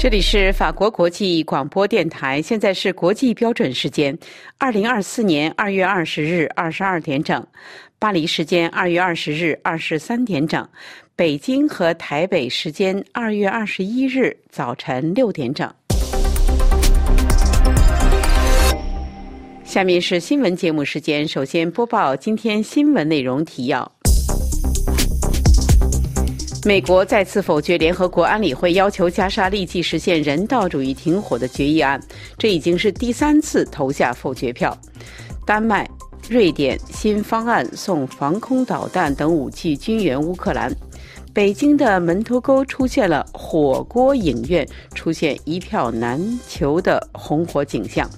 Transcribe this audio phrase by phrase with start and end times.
[0.00, 4.18] 这里是法国国际广播电台，现在是国际标准时间，
[4.56, 7.46] 二零二四年二月二十日二十二点整，
[7.98, 10.66] 巴黎时间二月二十日二十三点整，
[11.14, 15.70] 北京和台北时间二月二十一日早晨六点整。
[19.62, 23.99] 下面是新闻节目时间，首先播报今天新闻内容提要。
[26.66, 31.98] 美国再次否决联合国安理会要求加沙立即实现人道主义停火的决议案，
[32.36, 34.76] 这已经是第三次投下否决票。
[35.46, 35.88] 丹麦、
[36.28, 40.70] 瑞典新方案送防空导弹等武器军援乌克兰。
[41.32, 48.08] 北京的门头沟出现了火锅影院出现一票难求的红火景象。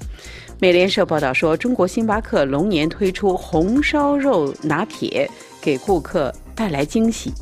[0.58, 5.30] 美联社报道说，中国星巴克龙年推出红烧肉拿铁，
[5.60, 7.32] 给顾客带来惊喜。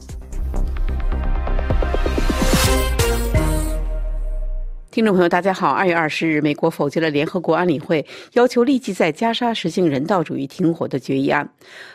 [4.90, 5.70] 听众朋友，大家好。
[5.70, 11.48] 二月二十日，美国否决了联合国安理会要求立即在加沙实行人道主义停火的决议案。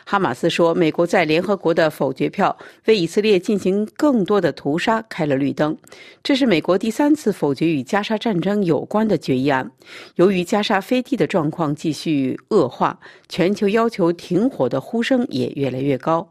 [0.06, 5.76] 哈马斯说，美国在联合国的否决票为以色列进行更多的屠杀开了绿灯。
[6.22, 9.70] 这是美国第三次否决与加沙战争有关的决议案。
[10.14, 16.26] 由于加沙飞地的状况继续恶化，全球要求停火的呼声也越来越高。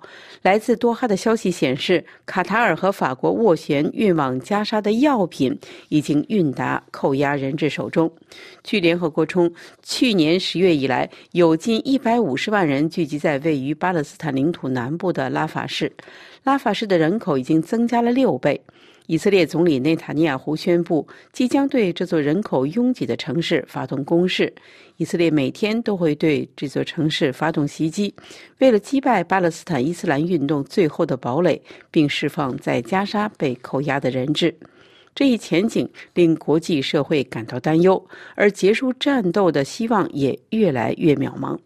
[0.45, 6.51] 来自多哈的消息显示，卡塔尔和法国斡旋运往加沙的药品已经运。
[6.51, 8.09] 达扣押人质手中。
[8.63, 9.51] 据联合国称，
[9.81, 15.91] 去年十月以来，有近一百五十万人聚集在位于巴勒斯坦领土南部的拉法市。
[16.43, 18.61] 拉法市的人口已经增加了六倍。
[19.07, 24.53] 以色列总理内塔尼亚胡宣布，即将对这座人口拥挤的城市发动攻势。
[24.97, 28.13] 以色列每天都会对这座城市发动袭击，
[28.59, 34.55] 为了击败巴勒斯坦伊斯兰运动最后的堡垒，并释放在加沙被扣押的人质。
[35.13, 41.57] 这一前景令国际社会感到担忧，而结束战斗的希望也越来越渺茫。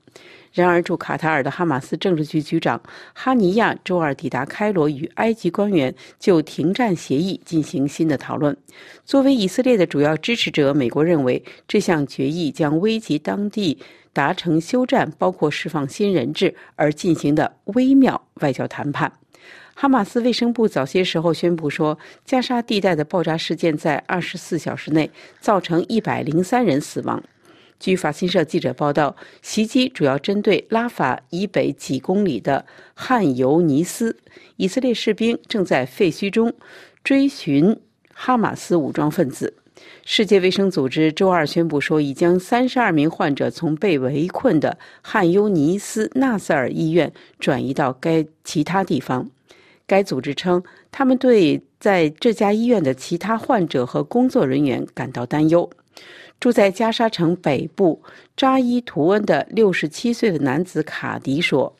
[0.51, 2.81] 然而，驻卡塔尔的哈马斯政治局局长
[3.13, 8.55] 哈尼亚周二抵达开罗，与埃及官员就停战协议进行新的讨论。
[9.05, 13.77] 作为以色列的主要支持者，美国认为这项决议将危及当地
[14.11, 19.11] 达成休战，包括释放新人质而进行的微妙外交谈判。
[19.75, 27.23] 哈马斯卫生部早些时候宣布说，加沙地带的爆炸事件在二十四小时内造成一百零三人死亡。
[27.79, 34.17] 据法新社记者报道，袭击主要针对拉法以北几公里的汉尤尼斯。
[34.57, 36.53] 以色列士兵正在废墟中
[37.05, 37.79] 追寻
[38.13, 39.53] 哈马斯武装分子。
[40.03, 49.29] 世界卫生组织周二宣布说，已将三十二名患者从被围困的汉尤尼斯纳塞尔医院转移到该其他地方。
[49.87, 55.69] 该组织称，他们对在这家医院的其他患者和工作人员感到担忧。
[56.39, 58.01] 住在加沙城北部
[58.37, 61.75] 扎伊图恩的六十七岁的男子卡迪说：“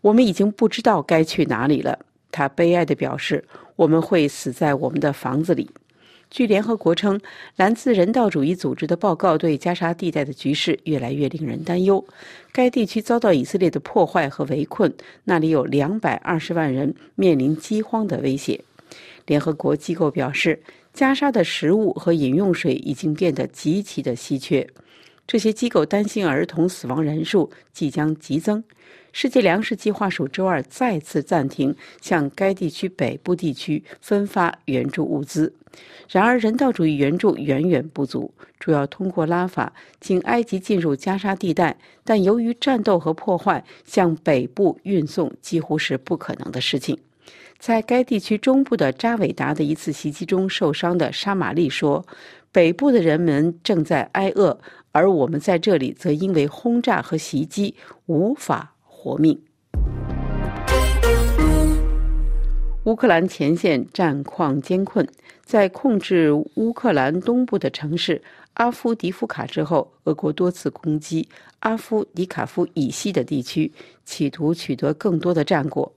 [0.00, 1.98] 我们已经不知道该去哪里了。”
[2.30, 3.44] 他悲哀地表示
[3.76, 5.68] ：“我们会死在我们的房子里。”
[6.30, 7.20] 据联合国称，
[7.56, 12.04] 来自人道主义组织的报告对加沙地带的局势越来越令人担忧。
[12.50, 14.92] 该地区遭到以色列的破坏和围困，
[15.24, 18.64] 那里有两百二十万人面临饥荒的威胁。
[19.26, 20.60] 联合国机构表示，
[20.94, 24.66] 加沙的食物和饮用水已经变得极其的稀缺。
[25.26, 28.62] 这些机构担心儿童死亡人数即将急增。
[29.10, 35.52] 世界粮食计划署周二再次暂停向该地区北部地区分发援助物资。
[36.08, 46.96] 然而，人道主义援助远远不足，主要通过拉法经埃及进入加沙地带，但由于战斗和破坏，向北部运送几乎是不可能的事情。
[47.66, 52.04] 在该地区中部的扎韦达的一次袭击中受伤的沙玛丽说
[52.52, 54.60] ：“北部的人们正在挨饿，
[54.92, 59.40] 而我们在这里则因为轰炸和袭击无法。”活命。
[62.84, 65.08] 乌克兰前线战况艰困，
[65.42, 68.20] 在控制乌克兰东部的城市
[68.52, 71.26] 阿夫迪夫卡之后，俄国多次攻击
[71.60, 73.72] 阿夫迪卡夫以西的地区，
[74.04, 75.90] 企图取得更多的战果。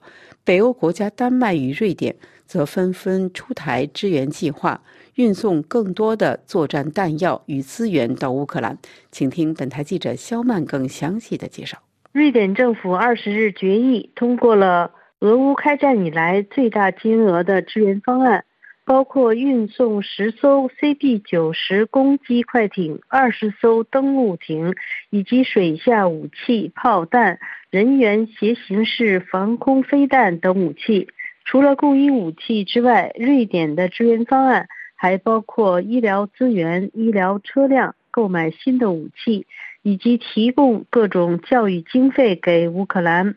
[0.48, 2.16] 北欧国家丹麦与瑞典
[2.46, 4.82] 则纷纷出台支援计划，
[5.16, 8.78] 运送更多的作战弹药与资源到乌克兰。
[9.12, 11.78] 请听本台记者肖曼更详细的介绍。
[12.14, 14.90] 瑞典政府二十日决议通过了
[15.20, 18.46] 俄乌开战以来最大金额的支援方案，
[18.88, 24.76] 包括运送十艘 CB 九十攻击快艇、二十艘登陆艇
[25.10, 27.38] 以及水下武器、炮弹、
[27.70, 31.10] 人员携行式防空飞弹等武器。
[31.44, 39.48] 除了供应武器之外，瑞典的支援方案还包括医疗资源、医疗车辆、购买新的武器，
[39.82, 43.36] 以及提供各种教育经费给乌克兰。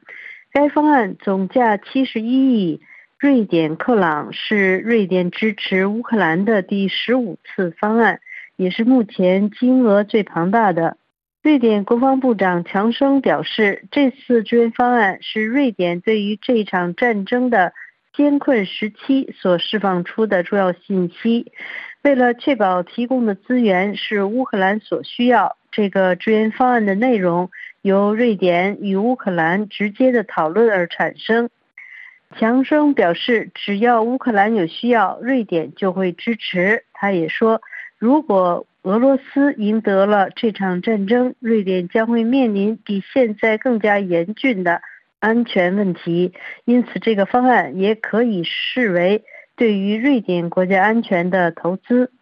[0.53, 2.81] 该方案总价七十一亿
[3.21, 8.21] 瑞典克朗，是瑞典支持乌克兰的第十五次方案，
[8.57, 10.97] 也是目前金额最庞大的。
[11.43, 17.75] 瑞典国防部长强生表示，这次支援方案是瑞典对于这场战争的
[18.15, 21.53] 艰困时期所释放出的重要信息。
[22.01, 27.51] 为了确保提供的资源是乌克兰所需要，这个支援方案的内容
[27.83, 31.51] 由瑞典与乌克兰直接的讨论而产生。
[32.39, 36.85] 强生表示，只要乌克兰有需要，瑞典就会支持。
[36.93, 37.61] 他也说，
[37.99, 44.81] 如果俄罗斯赢得了这场战争，瑞典将会面临比现在更加严峻的
[45.19, 46.33] 安全问题。
[46.65, 49.25] 因此，这个方案也可以视为
[49.57, 52.13] 对于瑞典国家安全的投资。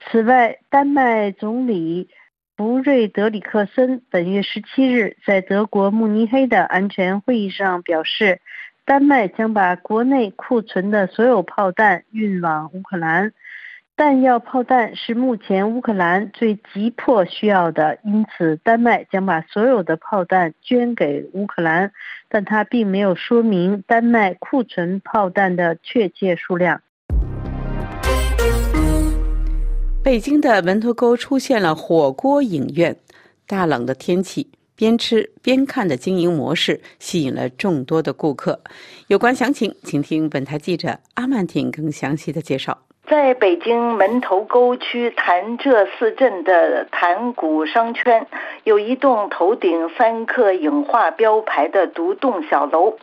[0.00, 2.08] 此外，丹麦总理
[2.56, 8.40] 福瑞德里克森本月十七日在德国慕尼黑的安全会议上表示，
[8.88, 13.34] 丹麦将把国内库存的所有炮弹运往乌克兰。
[13.94, 21.92] 弹药炮弹是目前乌克兰最急迫需要的，因此丹麦将把所有的炮弹捐给乌克兰，
[22.30, 26.80] 但它并没有说明丹麦库存炮弹的确切数量。
[30.02, 32.96] 北京的门头沟出现了火锅影院，
[33.46, 38.62] 大冷的天气，边吃边看的经营模式吸引了众多的顾客。
[39.08, 42.78] 有关详情，请听本台记者阿曼婷更详细的介绍。
[43.08, 48.26] 在北京门头沟区潭柘寺镇的潭谷商圈，
[48.64, 52.98] 有一栋头顶三克影画标牌的独栋小楼。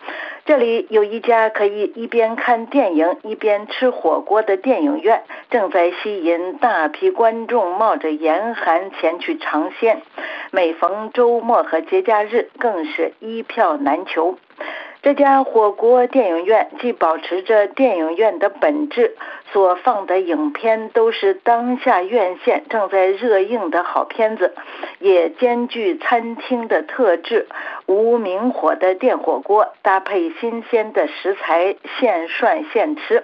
[0.46, 10.04] 这里有一家可以一边看电影一边吃火锅的电影院，正在吸引大批观众冒着严寒前去尝鲜。
[10.52, 14.38] 每逢周末和节假日，更是一票难求。
[15.06, 19.16] 这家火锅电影院既保持着电影院的本质，
[19.54, 24.56] 所放的影片都是当下院线正在热映的好片子，
[24.98, 27.48] 也兼具餐厅的特质，
[27.86, 33.24] 无明火的电火锅，搭配新鲜的食材，现涮现吃。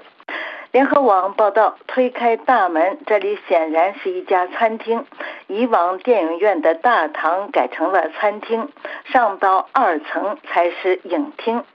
[0.72, 5.06] 联合网报道，推开大门，这里显然是一家餐厅。
[5.48, 8.70] 以往电影院的大堂改成了餐厅，
[9.04, 11.66] 上到二层才是影厅。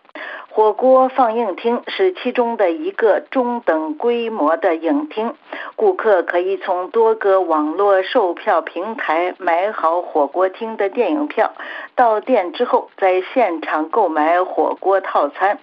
[0.57, 5.35] 火锅放映厅是其中的一个中等规模的影厅，
[5.75, 11.53] 顾客可以从多个网络售票平台买好火锅厅的电影票，
[11.95, 15.59] 到店之后在现场购买火锅套餐。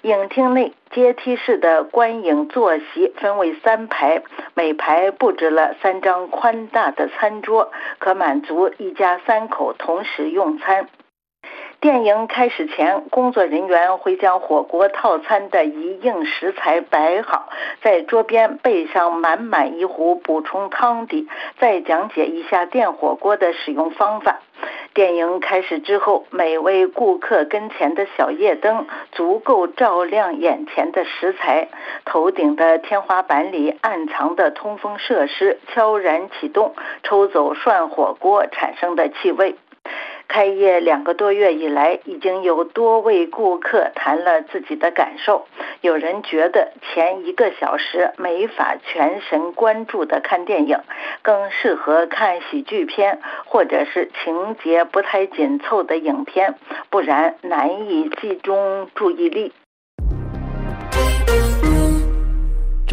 [0.00, 4.22] 影厅内阶梯式的观影坐席分为三排，
[4.54, 10.88] 每排布置了三张宽大的餐桌，可满足一家三口同时用餐。
[11.82, 17.48] 电影开始前，工作人员会将火锅套餐的一应食材摆好，
[17.82, 21.26] 在桌边备上满满一壶补充汤底，
[21.58, 24.38] 再讲解一下电火锅的使用方法。
[24.94, 31.66] 电影开始之后，每位顾客跟前的小夜灯足够照亮眼前的食材，
[32.04, 39.56] 头顶的天花板里暗藏的通风设施悄然启动，抽走涮火锅产生的气味。
[40.32, 45.46] 开业两个多月以来，已经有多位顾客谈了自己的感受。
[45.82, 50.78] 有人觉得前一个小时没法全神贯注地看电影，
[51.20, 56.54] 更适合看喜剧片或者是情节不太紧凑的影片，
[56.88, 59.52] 不然难以集中注意力。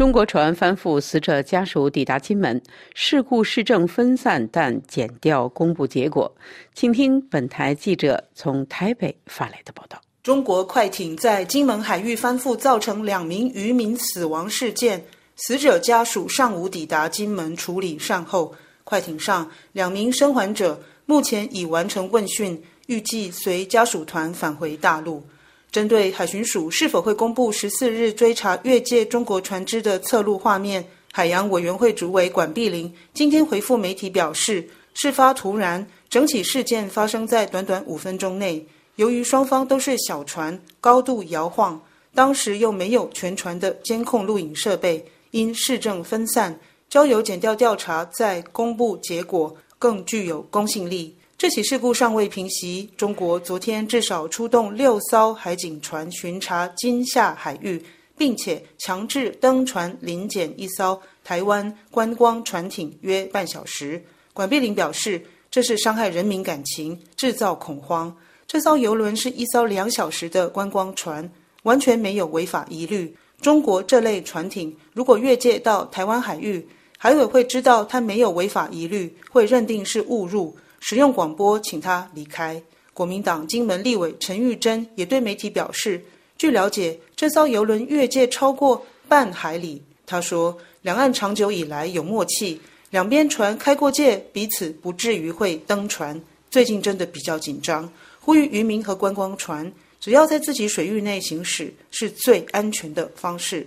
[0.00, 2.58] 中国船翻覆，死者家属抵达金门。
[2.94, 6.34] 事故市政分散，但检调公布结果。
[6.72, 15.04] 请听本台记者从台北发来的报道：中国快艇在金门海域翻覆，造成两名渔民死亡事件。
[15.36, 18.54] 死者家属上午抵达金门处理善后。
[18.84, 25.22] 快艇上两名生还者目前已完成问讯，预计随家属团返回大陆。
[25.70, 38.66] 针对海巡署是否会公布十四日追查越界中国船只的侧录画面，海洋委员会主委管碧玲今天回复媒体表示，事发突然，整起事件发生在短短五分钟内。
[38.96, 41.80] 由于双方都是小船，高度摇晃，
[42.16, 46.58] 当时又没有全船的监控录影设备，因事证分散，
[46.88, 51.14] 交由检调调查再公布结果，更具有公信力。
[51.40, 57.82] 这起事故尚未平息，中国昨天至少出动六艘海警船巡查金厦海域，
[58.14, 61.00] 并且强制登船临检一艘。
[61.24, 64.04] 台湾观光船艇约半小时。
[64.34, 68.14] 管碧玲表示，这是伤害人民感情、制造恐慌。
[68.46, 71.26] 这艘游轮是一艘两小时的观光船，
[71.62, 73.16] 完全没有违法疑虑。
[73.40, 76.68] 中国这类船艇如果越界到台湾海域，
[76.98, 82.60] 海委会知道它没有违法疑虑，会认定是误入，使用广播请他离开。
[82.92, 86.02] 国民党金门立委陈玉珍也对媒体表示，
[86.36, 89.82] 据了解，这艘游轮越界超过半海里。
[90.04, 92.60] 他说，两岸长久以来有默契，
[92.90, 96.20] 两边船开过界，彼此不至于会登船。
[96.50, 97.90] 最近真的比较紧张。
[98.18, 103.66] 呼吁渔民和观光船，只要在自己水域内行驶，是最安全的方式。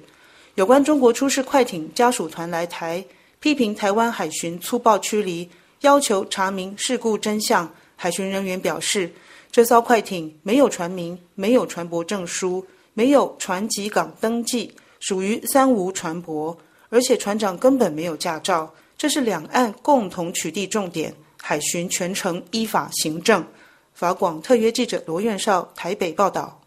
[0.55, 3.03] 有关中国出事快艇家属团来台，
[3.39, 5.49] 批评台湾海巡粗暴驱离，
[5.83, 7.69] 要求查明事故真相。
[7.95, 9.11] 海巡人员表示，
[9.51, 16.55] 这艘快艇没有船名，没有船舶证书，没有船籍港登记，属于三无船舶，
[16.89, 18.73] 而且船长根本没有驾照。
[18.97, 23.45] 这是两岸共同取缔重点，海巡全程依法行政。
[23.93, 26.61] 法广特约记者罗院少台北报道：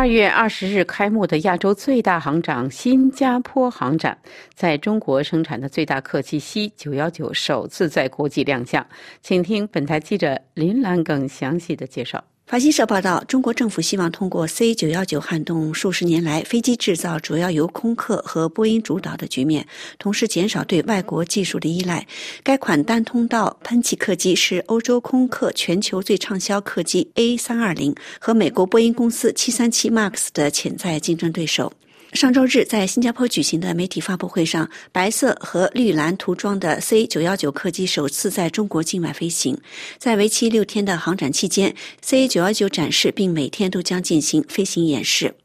[0.00, 4.16] 二月二十日开幕的亚洲最大航展——新加坡航展，
[4.54, 8.86] 在中国生产的最大客机 C 九幺九首次在国际亮相。
[9.20, 12.24] 请听本台记者林兰更详细的介绍。
[12.50, 19.64] 法新社报道，中国政府希望通过 C 九幺九撼动数十年来飞机制造主要由空客和波音主导的局面，
[20.00, 22.04] 同时减少对外国技术的依赖。
[22.42, 31.72] 该款单通道喷气客机是欧洲空客全球最畅销客机 A 三二零和美国波音公司七三七 MAX 的潜在竞争对手。
[32.12, 39.56] 上周日，在新加坡举行的媒体发布会上，白色和绿蓝涂装的 C 九幺九客机首次在中国境外飞行。
[39.96, 45.36] 在为期六天的航展期间，C 九幺九展示并每天都将进行飞行演示。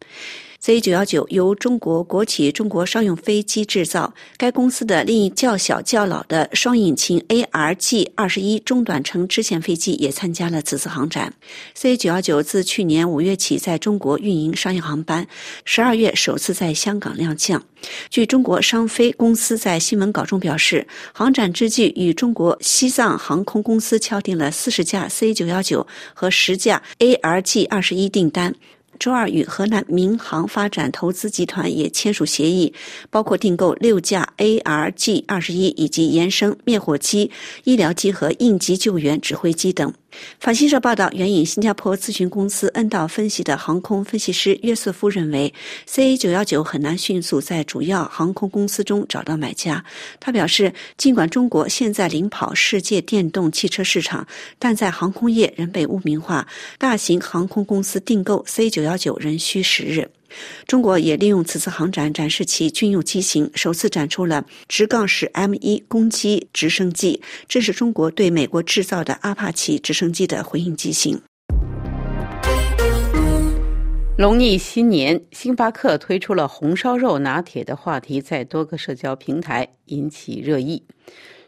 [0.66, 11.32] C 九幺九由中国国企中国商用飞机制造，该公司的另一较小较老的双引擎 ARG 二十一中短程支线飞机也参加了此次航展。
[11.76, 15.28] C 九幺九自去年五月起在中国运营商业航班，
[15.66, 17.64] 十二月首次在香港亮相。
[18.10, 28.56] 据中国商飞公司在新闻稿中表示，航展之际与中国西藏航空公司敲定了四十架 C 九幺九和十架 ARG 二十一订单。
[29.00, 32.74] 周二，与河南民航发展投资集团也签署协议，
[33.10, 37.32] 包括订购六架 ARG 二十一以及延伸灭火机、
[37.64, 39.94] 医疗机和应急救援指挥机等。
[40.40, 45.54] 法新社报道，援引新加坡咨询公司恩道分析的航空分析师约瑟夫认为
[45.88, 49.84] ，CA 九幺九很难迅速在主要航空公司中找到买家。
[50.20, 54.28] 他表示，尽管中国现在领跑世界电动汽车市场，
[54.60, 60.10] 但在航空业仍被污名化，大型航空公司订购 C 九幺九仍需时日。
[60.68, 71.22] 中国也利用此次航展展示其军用机型，首次展出了直杠式 M 一攻击直升机，这是中国对美国制造的阿帕奇直升机的回应机型。
[74.18, 80.84] 农历新年，星巴克推出了红烧肉拿铁的话题在多个社交平台引起热议。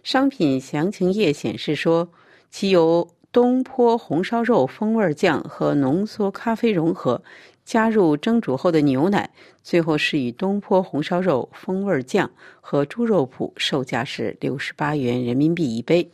[0.04, 2.10] 商品详情页显示说，
[2.52, 7.24] 其由东坡红烧肉风味酱和浓缩咖啡融合。
[7.68, 9.30] 加入蒸煮后的牛奶，
[9.62, 12.32] 最后是以东坡红烧肉风味酱
[12.62, 16.10] 和猪肉脯，售价是六十八元人民币一杯。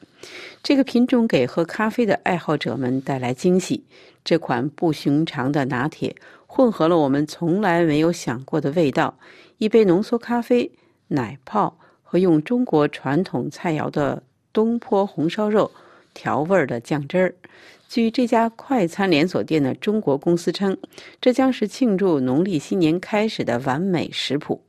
[0.63, 3.83] 这个品种给喝咖啡的爱好者们带来惊喜。
[4.23, 6.15] 这款不寻常的拿铁
[6.47, 9.15] 混合了我们从来没有想过的味道：
[9.59, 10.71] 一杯浓缩咖啡、
[11.09, 15.69] 奶泡和用中国传统菜肴的东坡红烧肉
[16.13, 17.35] 调味的酱汁儿。
[17.89, 20.75] 据这家快餐连锁店的中国公司称，
[21.21, 24.61] 这将是庆祝农历新年开始的完美食谱。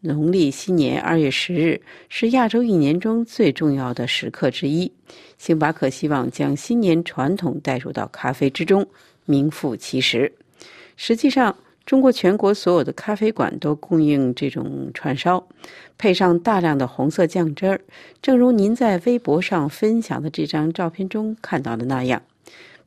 [0.00, 4.92] 农历新年二月十日是亚洲一年中最重要的时刻之一。
[5.38, 8.86] 星巴克希望将新年传统带入到咖啡之中，
[9.24, 10.30] 名副其实。
[10.96, 15.46] 实际上，中国全国所有的咖啡馆都供应这种串烧，
[15.96, 17.80] 配上大量的红色酱汁儿，
[18.20, 22.20] 正如您在微博上分享的这张照片中看到的那样。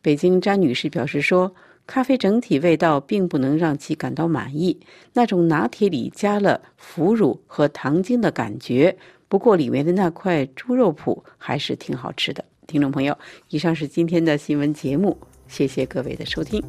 [0.02, 1.56] 北京詹女士表示说
[1.88, 4.78] ：“咖啡整体味道并不能让其感到满意，
[5.14, 8.98] 那种拿铁里加了腐乳和糖精的感觉。
[9.30, 16.62] 不过里面的那块猪肉脯还是挺好吃的。”听众朋友，以上是今天的新闻节目，谢谢各位的收听。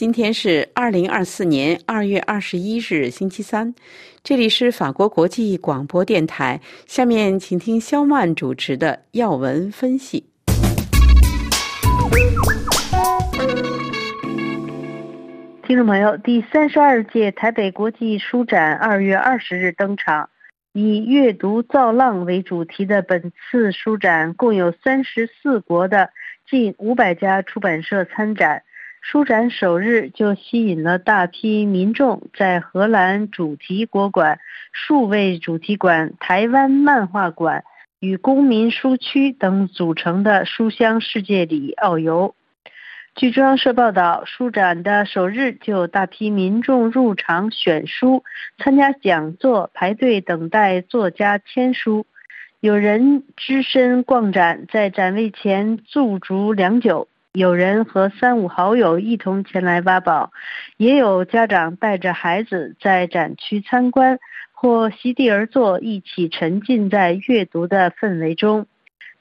[0.00, 3.74] 今天是二零二四年二月二十一日，星期三。
[4.24, 6.58] 这里是法国国际广播电台。
[6.86, 10.24] 下面请听肖曼主持的要闻分析。
[15.64, 20.30] 听众朋友，第三十二届台北国际书展二月二十日登场，
[20.72, 26.08] 以“阅读造浪”为主题的本次书展，共有三十四国的
[26.48, 28.62] 近五百家出版社参展。
[29.00, 34.38] 书展首日就吸引了大批民众在荷兰主题国馆、
[34.72, 37.64] 数位主题馆、台湾漫画馆
[37.98, 42.34] 与公民书区等组成的书香世界里遨游。
[43.16, 48.22] 据中央社报道，书展的首日就有大批民众入场选书、
[48.58, 52.06] 参加讲座、排队等待作家签书。
[52.60, 57.08] 有人只身逛展，在展位前驻足良久。
[57.32, 60.32] 有人和三五好友一同前来挖宝，
[60.76, 64.18] 也有家长带着孩子在展区参观，
[64.50, 68.66] 或席地而坐，一起沉浸在阅读的氛围中。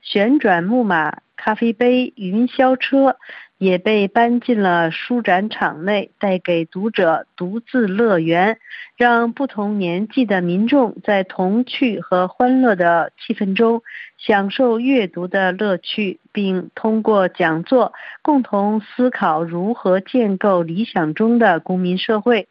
[0.01, 3.17] 旋转木马、咖啡杯、云霄车。
[3.59, 8.57] 也被搬进了书展场内，带给读者独自乐园，
[8.95, 13.83] 让不同年纪的民众在童趣和欢乐的气氛中
[14.17, 22.47] 享受阅读的乐趣，并通过讲座共同思考如何建构理想中的公民社会。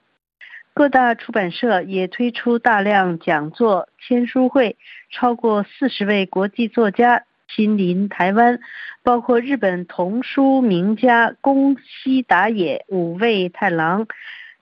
[0.75, 4.77] 各大出版社也推出大量讲座、签书会，
[5.11, 7.25] 超过四十位国际作家。
[7.49, 8.61] 亲临台湾，
[9.03, 14.07] 包括日本童书名家宫西达也、五味太郎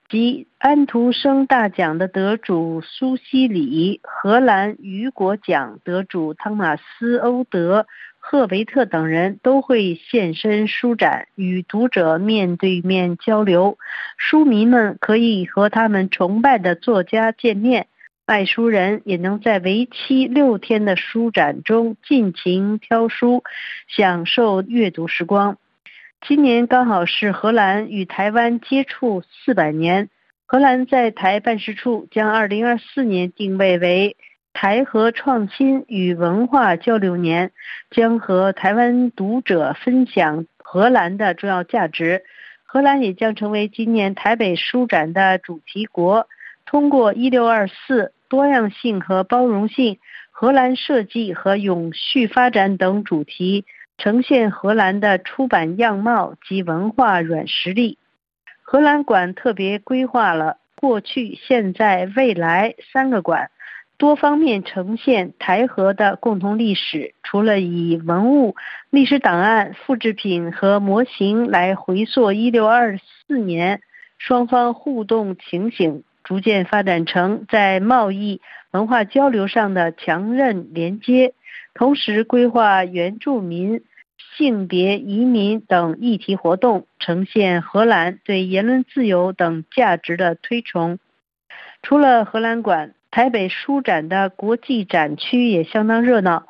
[0.09, 7.81] 及安徒生大奖的得主苏西里、荷兰雨果奖得主汤马斯·欧德·
[8.19, 13.77] 赫维特等人都会现身书展，与读者面对面交流。
[14.17, 17.87] 书迷们可以和他们崇拜的作家见面。
[18.29, 23.45] 卖书人也能在为期六天的书展中尽情挑书，
[23.87, 25.55] 享受阅读时光。
[26.27, 30.09] 今年刚好是荷兰与台湾接触四百年，
[30.45, 34.17] 荷兰在台办事处将二零二四年定位为
[34.51, 37.53] 台荷创新与文化交流年，
[37.91, 42.23] 将和台湾读者分享荷兰的重要价值。
[42.65, 46.27] 荷兰也将成为今年台北书展的主题国，
[46.65, 48.11] 通过一六二四。
[48.29, 49.99] 多样性和包容性、
[50.31, 53.65] 荷兰设计和永续发展等主题，
[53.97, 57.97] 呈现荷兰的出版样貌及文化软实力。
[58.61, 63.49] 荷兰馆特别规划了过去、现在、未来三个馆，
[63.97, 67.13] 多方面呈现台荷的共同历史。
[67.23, 68.55] 除了以文物、
[68.89, 73.81] 历史档案、复制品和模型来回溯一六二四年
[74.17, 76.03] 双方互动情形。
[76.27, 81.33] 逐渐发展成在贸易、文化交流上的强韧连接，
[81.73, 83.81] 同时规划原住民、
[84.35, 90.99] 性别、移民等议题活动，呈现荷兰对言论自由等价值的推崇。
[91.81, 96.45] 除了荷兰馆，台北书展的国际展区也相当热闹。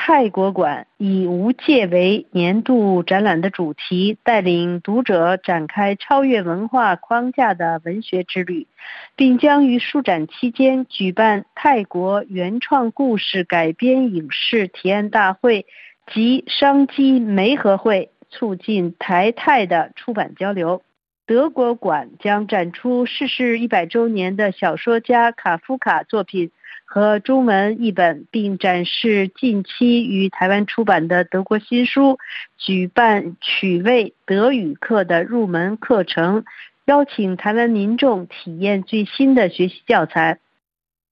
[0.00, 8.68] 泰国馆以无界为年度展览的主题，带领读者展开超越文化框架的文学之旅，
[9.16, 15.66] 并将于书展期间举办泰国原创故事改编影视提案大会
[16.06, 20.80] 及商机媒合会，促进台泰的出版交流。
[21.26, 26.52] 德国馆将展出逝世一百周年的小说家卡夫卡作品。
[26.90, 32.18] 和中文译本，并展示近期于台湾出版的德国新书，
[32.56, 36.46] 举办趣味德语课的入门课程，
[36.86, 40.38] 邀请台湾民众体验最新的学习教材。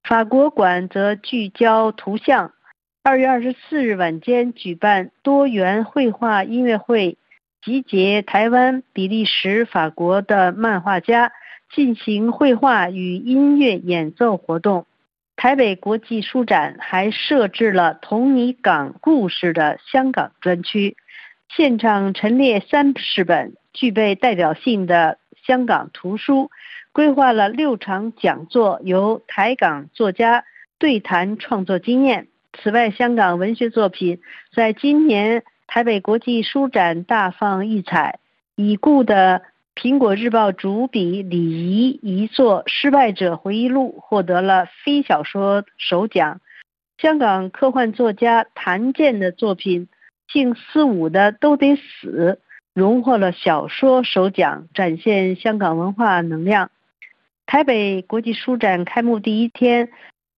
[0.01, 2.53] 法国馆则聚焦图像，
[3.03, 7.17] 二月二十四日晚间举办多元绘画音乐会，
[7.61, 11.33] 集结台湾、比利时、法国的漫画家
[11.73, 14.85] 进行绘画与音乐演奏活动。
[15.45, 20.97] 台北国际书展还设置了“同你港故事”的香港专区，
[21.55, 26.49] 现场陈列三十本具备代表性的香港图书，
[26.91, 30.45] 规划了六场讲座，由台港作家
[30.79, 32.27] 对谈创作经验。
[32.53, 38.17] 此外，香港文学作品在今年台北国际书展大放异彩，
[38.55, 39.39] 已故的。
[39.75, 46.39] 《苹果日报》主笔李怡一作《失败者回忆录》获得了非小说首奖。
[46.97, 49.87] 香港科幻作家谭健的作品
[50.31, 52.39] 《姓四五的都得死》
[52.73, 56.71] 荣获了小说首奖，展现香港文化能量。
[57.45, 59.89] 台北国际书展开幕第一天，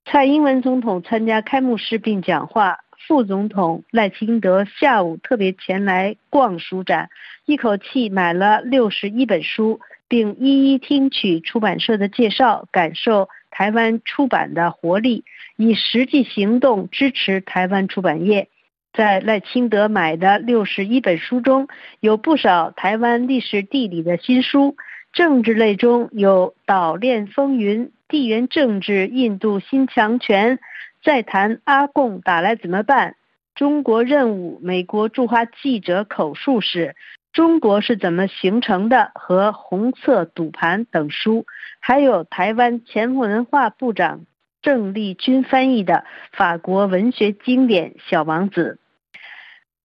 [0.06, 7.10] 蔡英文总统参加开幕式并讲话，副总统赖清德下午特别前来逛书展，
[7.46, 15.24] 一口气买了六十一本书，并一一听取出版社的介绍，感受台湾出版的活力，
[15.56, 18.50] 以实际行动支持台湾出版业。
[18.92, 21.70] 在赖清德买的六十一本书中，
[22.02, 24.76] 有不少台湾历史地理的新书。
[25.14, 30.58] 政治类中有《岛链风云》《地缘政治》《印度新强权》，
[31.08, 33.12] 再谈阿贡打来怎么办？
[33.56, 36.88] 《中国任务》美国驻华记者口述史，
[37.32, 41.46] 《中国是怎么形成的》和《红色赌盘》等书，
[41.80, 44.26] 还有台湾前文化部长
[44.62, 48.78] 郑丽君翻译的法国文学经典《小王子》。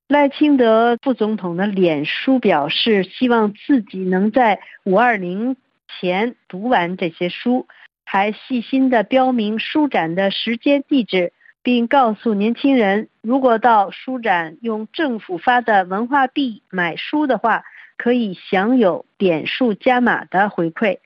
[0.09, 5.57] 赖清德副总统的脸书表示，希望自己能在五二零
[5.87, 7.69] 前读完这些书，
[8.13, 17.65] 还细心的标明书展的时间地址，并告诉年轻人，如果到书展用政府发的文化币买书的话，
[17.97, 20.99] 可以享有点数加码的回馈。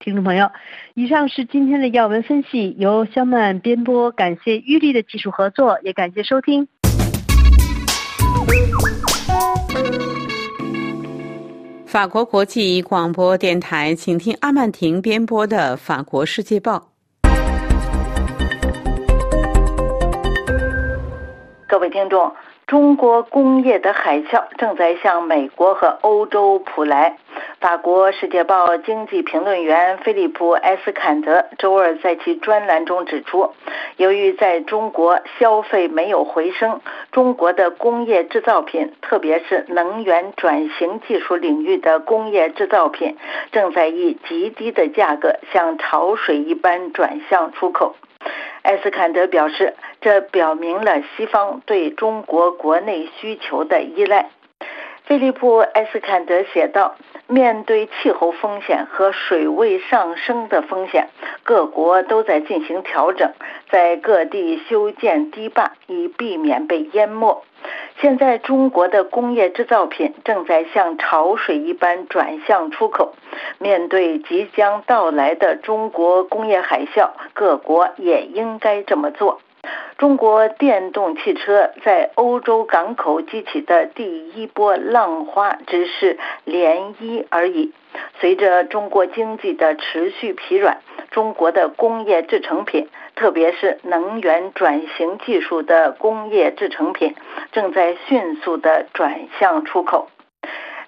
[0.00, 0.50] 听众朋友，
[0.92, 6.68] 以上是今天的要闻分析，由肖曼编播，感谢玉丽的技术合作，也感谢收听。
[11.90, 16.86] 法国国际广播电台，请听阿曼婷编播的《法国世界报》。
[21.66, 22.32] 各位听众。
[22.70, 27.16] 中国工业的海啸正在向美国和欧洲扑来。
[27.58, 33.52] 法国《世界报》经济评论员菲利普·埃斯坎德周二在其专栏中指出，
[33.96, 36.80] 由于在中国消费没有回升，
[37.10, 43.16] 中国的工业制造品，特别是能源转型技术领域的工业制造品，
[43.50, 47.96] 正在以极低的价格像潮水一般转向出口。
[48.62, 54.30] 艾斯坎德表示，这表明了西方对中国国内需求的依赖。
[55.04, 56.94] 菲利普·埃斯坎德写道
[57.30, 61.08] ：“面对气候风险和水位上升的风险，
[61.44, 63.32] 各国都在进行调整，
[63.70, 67.44] 在各地修建堤坝，以避免被淹没。
[68.00, 73.14] 现在，中国的工业制造品正在像潮水一般转向出口。
[73.58, 79.40] 面对即将到来的中国工业海啸，各国也应该这么做。”
[80.00, 87.74] 中国电动汽车在欧洲港口激起的第一波浪花只是涟漪而已。
[88.18, 90.78] 随着中国经济的持续疲软，
[91.10, 97.14] 中国的工业制成品，特别是能源转型技术的工业制成品，
[97.52, 100.08] 正在迅速地转向出口。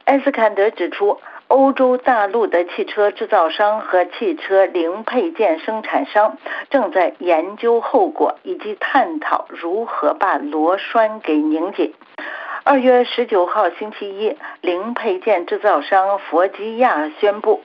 [0.07, 1.21] 埃斯坎德指出。
[1.53, 6.39] 欧洲大陆的汽车制造商和汽车零配件生产商
[6.71, 11.93] 正在研究后果，以及探讨如何把螺栓给拧紧。
[12.65, 17.61] 二月十九号星期一，零配件制造商佛吉亚宣布，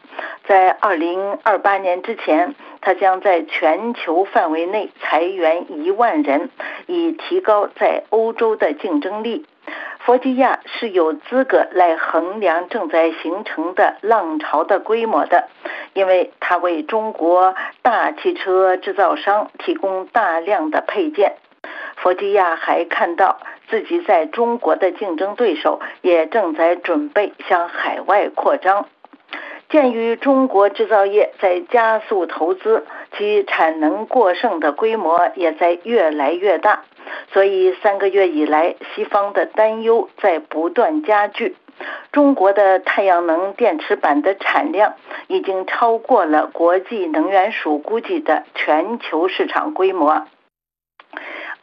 [0.45, 6.49] 在二零二八年之前，他将在全球范围内裁员一万人，
[6.87, 9.45] 以提高在欧洲的竞争力。
[9.99, 15.49] 佛吉亚是有资格来衡量正在形成的浪潮的规模的，
[15.93, 21.33] 因为它为中国大汽车制造商提供大量的配件。
[21.97, 28.85] 佛吉亚还看到自己在中国的竞争对手也正在准备向海外扩张。
[29.69, 32.85] 鉴于中国制造业在加速投资，
[33.17, 36.83] 其产能过剩的规模也在越来越大。
[37.31, 41.55] 所以，三个月以来，西方的担忧在不断加剧。
[42.11, 44.95] 中国的太阳能电池板的产量
[45.27, 50.25] 已经超过了国际能源署估计的全球市场规模。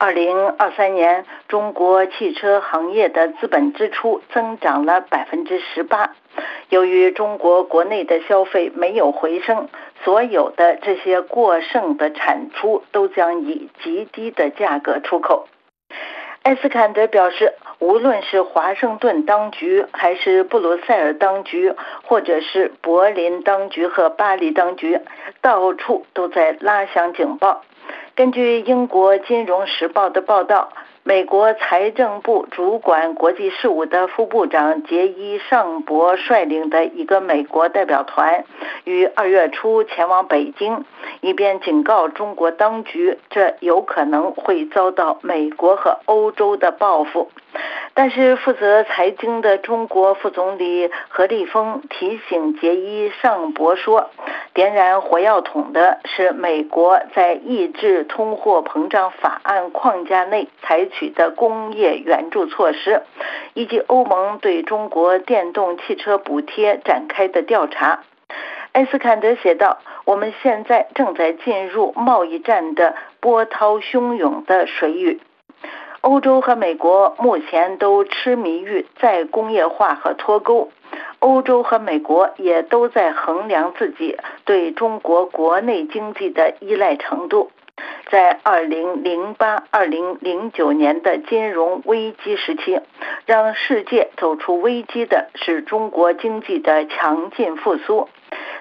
[0.05, 6.11] 二零二三年，中国汽车行业的资本支出增长了百分之十八。
[6.69, 9.71] 由于中国国内的消费没有回升，
[10.05, 15.49] 所有的这些过剩的产出都将以极低的价格出口。
[16.43, 25.01] 埃斯坎德表示，无论是华盛顿当局，还是布鲁塞尔当局，或者是柏林当局和巴黎当局，
[25.41, 27.63] 到处都在拉响警报。
[28.17, 30.69] 根据英国《金融时报》的报道，
[31.03, 38.45] 美国财政部主管国际事务的副部长杰伊·尚博率领的一个美国代表团，
[38.85, 40.85] 于二月初前往北京，
[41.23, 47.33] 以便警告中国当局，这有可能会遭到美国和欧洲的报复。
[47.95, 54.11] 但是，负责财经的中国副总理何立峰提醒杰伊·尚博说
[54.53, 63.03] ：“点燃火药桶的是美国在抑制通货膨胀法案框架内采取的工业援助措施，
[63.55, 68.01] 以及欧盟对中国电动汽车补贴展开的调查。”
[68.73, 75.21] 埃斯坎德写道：“我们现在正在进入贸易战的波涛汹涌的水域。”
[76.05, 80.71] 欧洲和美国目前都痴迷于再工业化和脱钩，
[81.19, 87.51] 欧洲和美国也都在衡量自己对中国国内经济的依赖程度。
[88.11, 92.83] 在2008-2009年的金融危机时期，
[93.25, 98.11] 让世界走出危机的是中国经济的强劲复苏，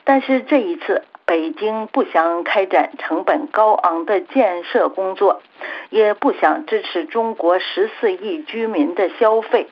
[0.05, 1.03] 但是这一次。
[1.25, 5.41] 北京不想开展成本高昂的建设工作，
[5.89, 9.67] 也不想支持中国十四亿居民的消费。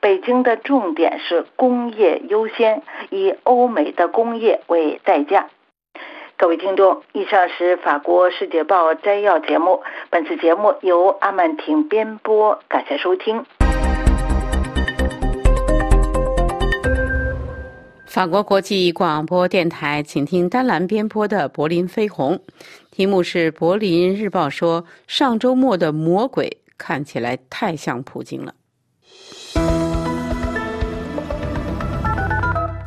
[0.00, 5.48] 北京的重点是工业优先，以欧美的工业为代价。
[6.36, 13.44] 各位听众，以上是法国《世界报》摘要节目，本次节目由阿曼婷编播，感谢收听。
[18.14, 22.36] 法国国际广播电台，请听丹兰编播的《柏林飞鸿》，
[22.92, 28.54] 题目是《柏林日报》说上周末的魔鬼看起来太像普京了。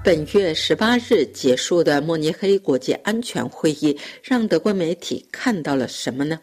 [0.01, 6.39] 本月十八日结束的慕尼黑国际安全会议，让德国媒体看到了什么呢？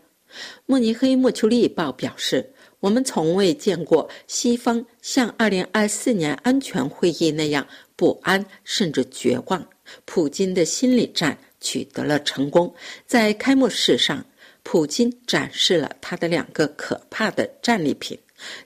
[0.66, 2.51] 慕尼黑莫丘利报表示。
[2.81, 7.66] 我们从未见过西方像二零二四年安全会议那样
[7.97, 9.67] 不安甚至绝望。
[10.05, 12.75] 普京的心理战取得了成功，
[13.07, 14.25] 在开幕式上，
[14.63, 18.19] 普京展示了他的两个可怕的战利品：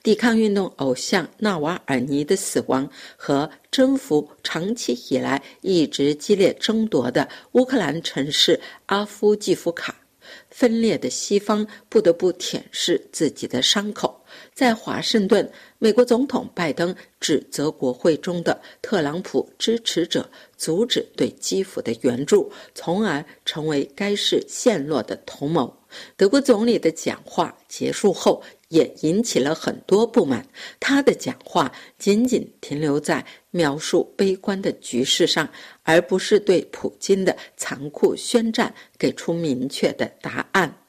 [0.02, 9.94] 抵抗运动偶像纳瓦尔尼的死亡和征服长期以来一直激烈争夺的乌克兰城市阿夫季夫卡。
[10.50, 14.22] 分裂的西方不得不舔舐自己的伤口。
[14.52, 25.72] 在华盛顿，美国总统拜登指责国会中的特朗普支持者阻止对基辅的援助，从而成为该市陷落的同谋。
[26.16, 28.42] 德国总理的讲话结束后。
[28.68, 30.46] 也引起了很多不满。
[30.78, 35.48] 他的讲话仅仅停留在描述悲观的局势上，
[35.84, 40.82] 而不是对普京的残酷宣战给出明确的答案。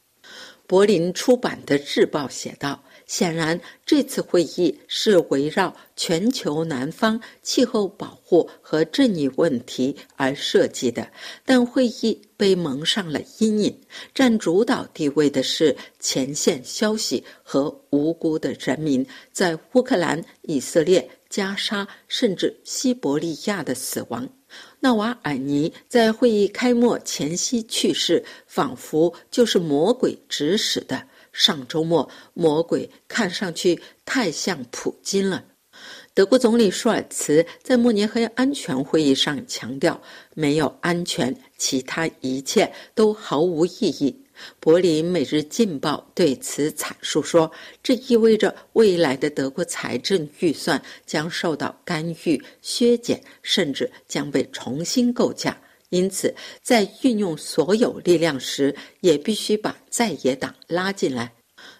[0.67, 2.84] 柏林出版的日报写道。
[3.09, 11.11] 显然，这次会议是围绕全球南方气候保护和正义问题而设计的，
[11.43, 13.75] 但会议被蒙上了阴影。
[14.13, 24.29] 占主导地位的是前线消息和无辜的人民在乌克兰、以色列、加沙甚至西伯利亚的死亡。
[24.79, 31.03] 纳瓦尔尼在会议开幕前夕去世，仿佛就是魔鬼指使的。
[31.31, 35.43] 上周末，魔鬼看上去太像普京了。
[36.13, 40.01] 德国总理舒尔茨在慕尼黑安全会议上强调
[40.35, 44.13] ：“没有安全，其他一切都毫无意义。”
[44.59, 47.49] 柏林每日劲报对此阐述说
[47.83, 55.57] ：“这意味着未来的德国财政预算将受到干预、削减，甚至将被重新构架。”
[55.89, 61.34] 因此，在运用所有力量时，也必须把在野党拉进来。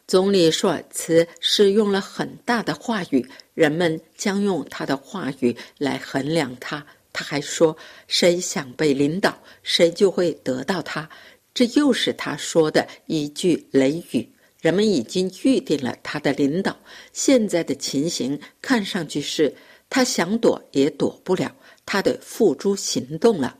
[0.08, 6.86] 总理舒尔茨使用了很大的话语，人们将用他的话语来衡量他。
[7.14, 7.76] 他还说
[8.08, 11.08] ：“谁想被领导，谁就会得到他。”
[11.54, 14.28] 这又是他说的一句雷语。
[14.62, 16.78] 人们已经预定了他的领导。
[17.14, 19.56] 现在的情形看上去是，
[19.90, 23.59] 他想躲也躲不了，他得付诸行动了。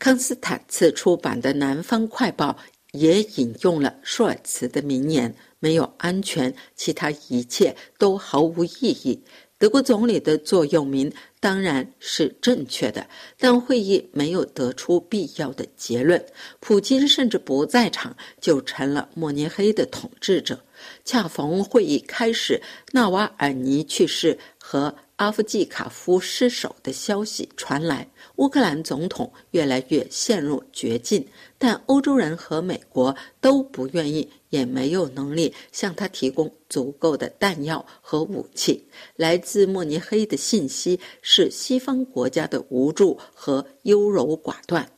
[0.00, 2.56] 康斯坦茨出版的《南方快报》
[2.98, 9.22] 也引用了舒尔茨的名言：“没有安全，其他一切都毫无意义。”
[9.58, 13.06] 德国总理的座右铭当然是正确的，
[13.38, 16.24] 但会议没有得出必要的结论。
[16.60, 20.58] 普京甚至不在场，就成了慕尼黑的统治者。
[21.04, 24.96] 恰逢会议开始，纳瓦尔尼去世和。
[25.20, 28.08] 阿夫季卡夫失手的消息传来，
[28.40, 31.26] 乌克兰总统越来越陷入绝境，
[31.58, 38.88] 但欧洲人和美国都不愿意也没有能力向他提供足够的弹药和武器。
[39.16, 44.90] 来自慕尼黑的信息是西方国家的无助和优柔寡断。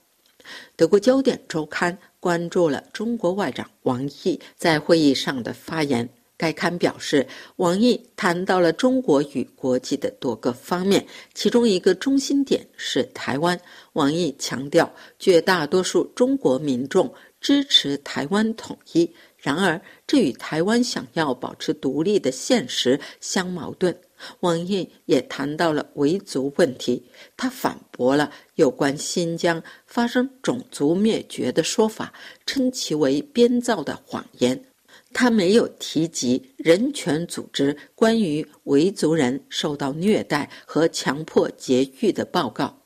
[0.76, 6.08] 德国焦点周刊关注了中国外长王毅在会议上的发言。
[6.42, 7.24] 该刊表示，
[7.54, 13.56] 王毅谈到了中国与国际的多个方面，其中一个中心点是台湾。
[13.92, 23.96] 王毅强调，绝大多数中国民众支持台湾统一，然而这与台湾想要保持独立的现实相矛盾。
[24.40, 27.04] 王毅也谈到了维族问题，
[27.36, 32.12] 他反驳了有关新疆发生种族灭绝的说法，
[32.46, 34.71] 称其为编造的谎言。
[35.12, 42.78] 他没有提及人权组织关于维族人受到虐待和强迫劫狱的报告。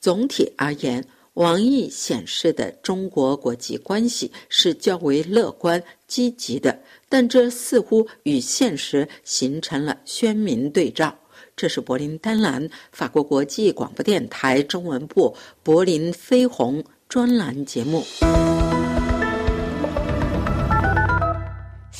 [0.00, 11.16] 总体而言，王毅显示的中国国际关系是较为乐观积极的，但这似乎与现实形成了鲜明对照。
[11.56, 18.04] 这是柏林丹兰法国国际广播电台中文部柏林飞鸿专栏节目。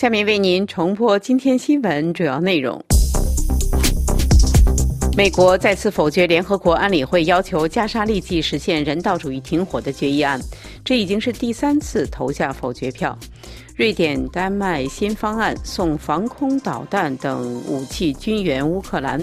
[0.05, 2.79] 下面为您重播今天新闻主要内容：
[5.17, 10.39] 美国再次否决联合国安理会要求加沙立即实现人道主义停火的决议案，
[10.85, 13.19] 这已经是第三次投下否决票。
[13.77, 19.19] 瑞典、丹麦新方案送防空导弹等武器军援乌克兰。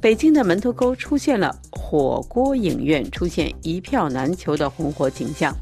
[0.00, 5.52] 北京的门头沟出现了火锅影院出现一票难求的红火景象。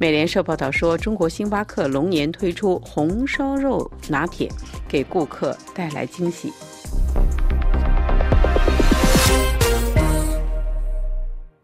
[0.00, 4.48] 美联社报道说，中国星巴克龙年推出红烧肉拿铁，
[4.86, 6.52] 给顾客带来惊喜。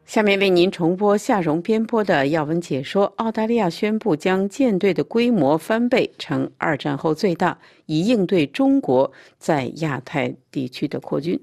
[0.04, 11.40] 下面为您重播夏荣编播的要闻解说：澳大利亚宣布将舰队的规模翻倍，成二战后最大，以应对中国在亚太地区的扩军。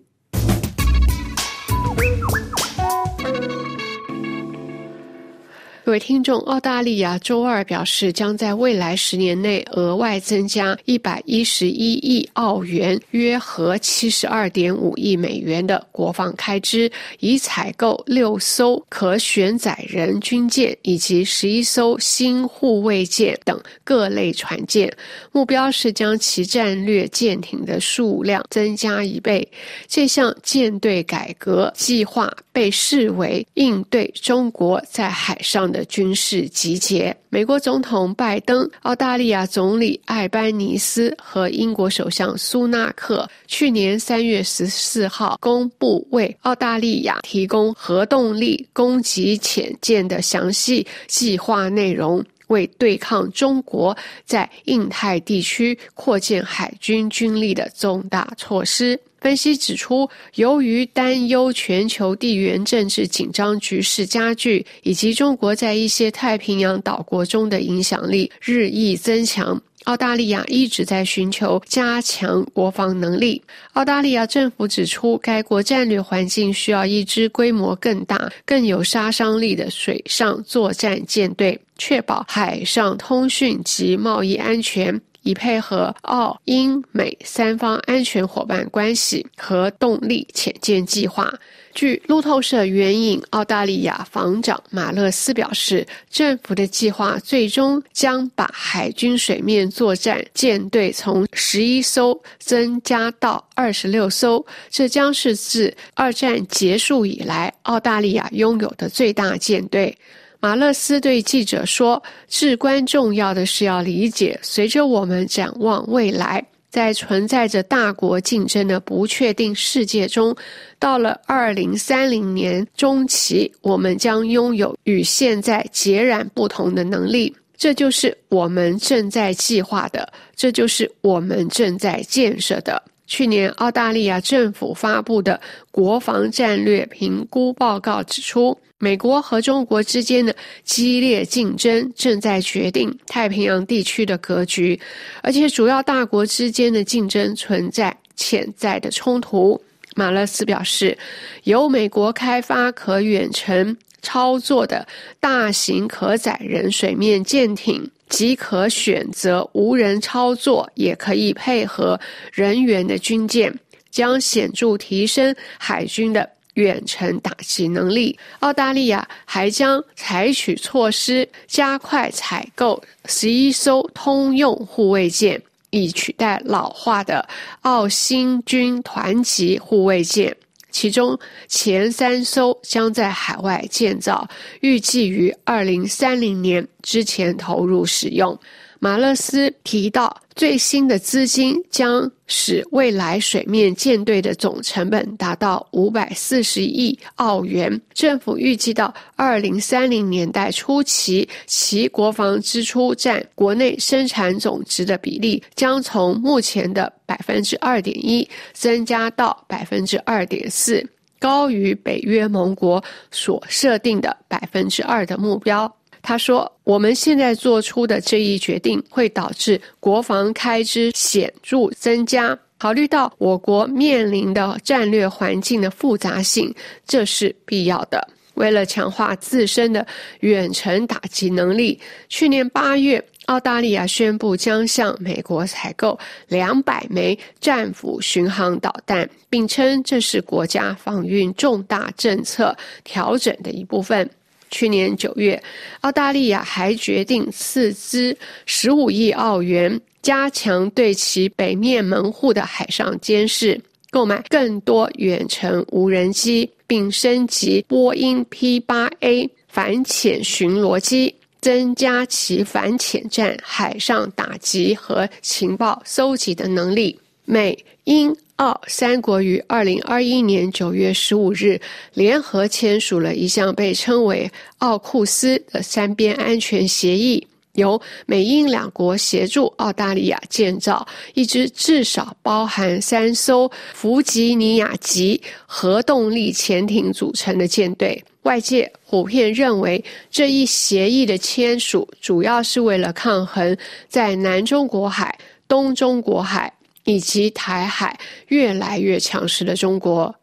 [5.92, 24.90] 各位听众，澳大利亚周二表示，将在未来十年内额外增加一百一十一亿澳元（约合七十二点五亿美元）的国防开支，以采购六艘可选载人军舰以及十一艘新护卫舰等各类船舰。
[25.34, 29.46] 目标是将其战略舰艇的数量增加一倍。
[29.90, 59.00] 这项舰队改革计划被视为应对中国在海上的军事集结，美国总统拜登、澳大利亚总理艾班尼斯和英国首相苏纳克去年三月十四号公布为澳大利亚提供核动力攻击潜舰的详细计划内容，为对抗中国在印太地区扩建海军军力的重大措施。
[59.22, 73.40] 分析指出，由于担忧全球地缘政治紧张局势加剧，以及中国在一些太平洋岛国中的影响力日益增强，澳大利亚一直在寻求加强国防能力。
[73.74, 85.00] 澳大利亚政府指出，该国战略环境需要一支规模更大、更有杀伤力的水上作战舰队，确保海上通讯及贸易安全。
[85.24, 91.34] 以配合澳、英、美三方安全伙伴关系和动力潜舰计划。
[91.74, 109.98] 据路透社援引澳大利亚防长马勒斯表示，政府的计划最终将把海军水面作战舰队从十一艘增加到二十六艘，这将是自二战结束以来澳大利亚拥有的最大舰队。
[110.44, 120.36] 马勒斯对记者说：“至关重要的是要理解，随着我们展望未来，在存在着大国竞争的不确定世界中，
[120.80, 127.32] 到了二零三零年中期，我们将拥有与现在截然不同的能力。
[127.56, 138.58] 这就是我们正在计划的，这就是我们正在建设的。”去年，澳大利亚政府发布的国防战略评估报告指出。
[138.84, 144.78] 美国和中国之间的激烈竞争正在决定太平洋地区的格局，
[145.22, 149.62] 而且主要大国之间的竞争存在潜在的冲突。
[149.96, 150.98] 马勒斯表示，
[151.44, 154.88] 由美国开发可远程操作的
[155.20, 162.00] 大型可载人水面舰艇，即可选择无人操作也可以配合
[162.34, 163.54] 人员的军舰，
[163.92, 166.28] 将显著提升海军的。
[166.56, 168.18] 远程打击能力。
[168.40, 177.28] 澳大利亚还将采取措施，加快采购十一艘通用护卫舰，以取代老化的
[177.62, 180.36] 澳新军团级护卫舰。
[180.72, 184.26] 其中前三艘将在海外建造，
[184.62, 188.40] 预计于二零三零年之前投入使用。
[188.84, 197.80] 马勒斯提到，最新的资金将使未来水面舰队的总成本达到五百四十亿澳元。
[197.94, 210.84] 政府预计到二零三零年代初期，其国防支出占国内生产总值的比例将从目前的百分之二点一增加到百分之二点四，
[211.20, 215.72] 高于北约盟国所设定的百分之二的目标。
[216.04, 222.38] 他说：“我们现在做出的这一决定会导致国防开支显著增加。
[222.58, 226.54] 考虑到我国面临的战略环境的复杂性，
[226.86, 228.08] 这是必要的。
[228.36, 229.86] 为了强化自身的
[230.22, 235.98] 远程打击能力，去年八月，澳大利亚宣布将向美国采购
[236.28, 244.10] 两百枚战斧巡航导弹，并称这是国家防御重大政策调整的一部分。”
[244.52, 245.42] 去年九月，
[245.80, 267.00] 澳大利亚还决定斥资十五亿澳元，加强对其北面门户的海上监视，购买更多远程无人机，并升级波音 P-8A 反潜巡逻机，增加其反潜战、海上打击和情报搜集的能力。
[267.26, 268.16] 美英。
[268.42, 271.62] 澳三国于二零二一年九月十五日
[271.94, 274.28] 联合签署了一项被称为
[274.58, 288.04] “奥库斯”的三边安全协议，由美英两国协助澳大利亚建造一支至少包含三艘弗吉尼亚级核动力潜艇组成的舰队。
[288.24, 293.56] 外界普遍认为，这一协议的签署主要是为了抗衡
[293.88, 295.16] 在南中国海、
[295.48, 296.52] 东中国海。
[296.84, 300.14] 以及台海越来越强势的中国。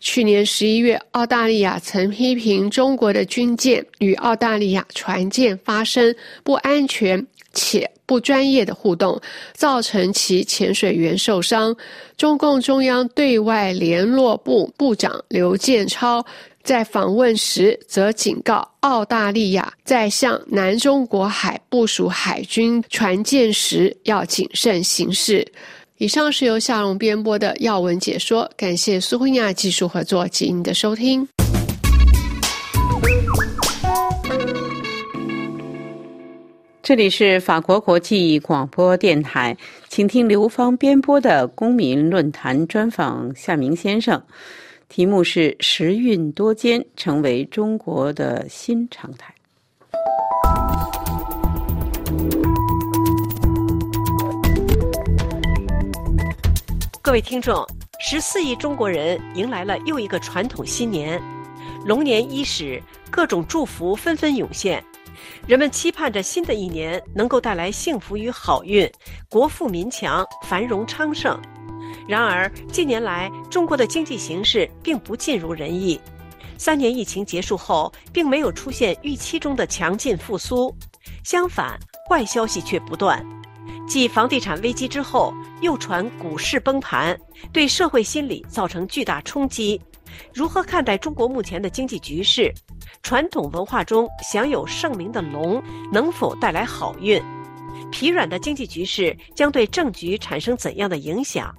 [0.00, 9.20] 去年十一月，澳大利亚曾批评中国的军舰与澳大利亚船舰发生不安全且不专业的互动，
[9.54, 11.74] 造成其潜水员受伤。
[12.16, 16.24] 中共中央对外联络部部长刘建超
[16.62, 25.46] 在访问时则警告澳大利亚，在向南中国海部署海军船舰时要谨慎行事。
[25.98, 31.28] 以上是由夏荣编播的要闻解说，感谢苏慧亚技术合作及您的收听。
[36.82, 44.20] 这里是法国国际广播电台，请听刘芳编播的公民论坛专访夏明先生，
[44.88, 49.32] 题目是“时运多艰，成为中国的新常态”。
[57.04, 57.62] 各位听众，
[58.00, 61.20] 十四亿中国人迎来了又一个传统新年，
[61.84, 64.82] 龙年伊始，各种祝福纷纷涌现，
[65.46, 68.90] 人们期盼着新的一年能够带来幸福与好运，
[69.28, 71.38] 国富民强，繁荣昌盛。
[72.08, 76.00] 然而，近年来中国的经济形势并不尽如人意，
[76.56, 80.74] 三年疫情结束后，并没有出现预期中的强劲复苏，
[81.22, 81.78] 相反，
[82.08, 83.22] 坏消息却不断。
[83.86, 87.18] 继房地产危机之后，又传股市崩盘，
[87.52, 89.80] 对社会心理造成巨大冲击。
[90.32, 92.52] 如何看待中国目前的经济局势？
[93.02, 95.62] 传统文化中享有盛名的龙
[95.92, 97.22] 能否带来好运？
[97.90, 101.54] 疲软的经济局势将对政局产生怎样的影响？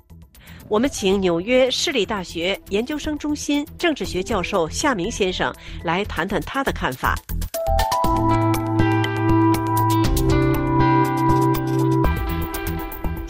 [0.67, 5.53] 我们请纽约市立大学研究生中心政治学教授夏明先生
[5.83, 7.15] 来谈谈他的看法。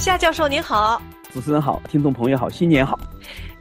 [0.05, 1.01] 夏教授您好，
[1.33, 2.95] 主持人好，听众朋友好，新年好。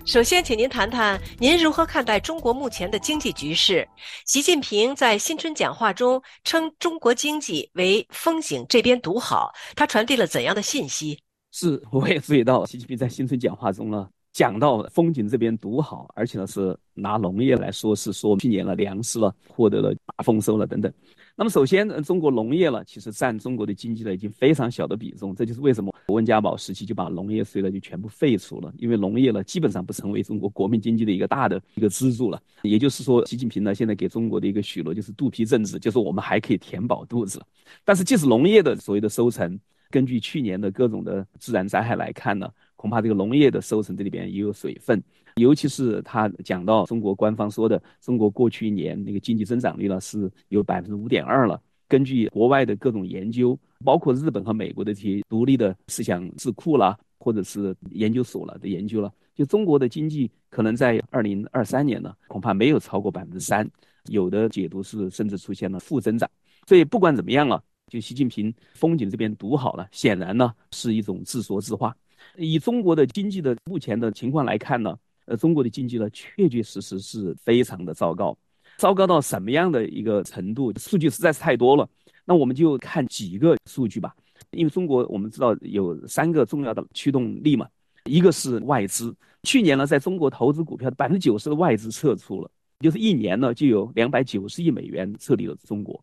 [0.05, 3.89] 首先，请您谈谈您如何看待中国目前的经济局势？
[4.27, 11.19] 习近平在新春讲话中称中国经济为风景这边独好，他传递了怎样的信息？
[11.51, 20.93] 是，我也注意到习近平在新春讲话中呢，讲到风景这边独好，而且呢是拿农业来说，是说去年了粮食了获得了大丰收了等等。
[21.37, 32.41] 那么首先，中国农业了，其实占中国的经济呢已经非常小的比重，这就是为什么温家宝时期就把农业税呢就全部废除了，因为农业呢基本上不成为中国国民经济的一个大的一个支柱了。
[32.62, 37.43] 也就是说，习近平呢现在给中国的一个许诺就是肚皮政治，就是我们还可以填饱肚子。
[37.85, 39.59] 但是即使农业的所谓的收成
[39.91, 42.49] 根据去年的各种的自然灾害来看呢，
[42.85, 45.03] 恐怕这个农业的收成这里边也有水分。
[45.37, 51.59] 尤其是他讲到中国官方说的，中国过去一年那个经济增长率呢是有百分之五点二了。
[51.89, 63.66] 根据国外的各种研究，包括日本和美国的这些独立的思想智库啦，或者是研究所了的研究了，就中国的经济可能在二零二三年呢，恐怕没有超过百分之三，
[64.11, 66.30] 有的解读是甚至出现了负增长。
[66.68, 71.97] 所以不管怎么样了，就习近平风景这边读好了，显然呢是一种自说自话。
[72.37, 74.97] 以中国的经济的目前的情况来看呢。
[75.26, 78.37] 呃，中国的经济呢，确确实实是非常的糟糕，
[78.76, 80.70] 糟糕到什么样的一个程度？
[80.78, 81.89] 数据实在是太多了。
[82.26, 84.14] 那我们就看几个数据吧。
[84.51, 87.66] 因为中国我们知道有三个重要的驱动力嘛，
[88.05, 89.16] 一个是外资。
[89.45, 95.99] 去年呢，在中国投资股票的百分之九十的外资撤出了，就是一年呢就有两百九十亿美元撤离了中国。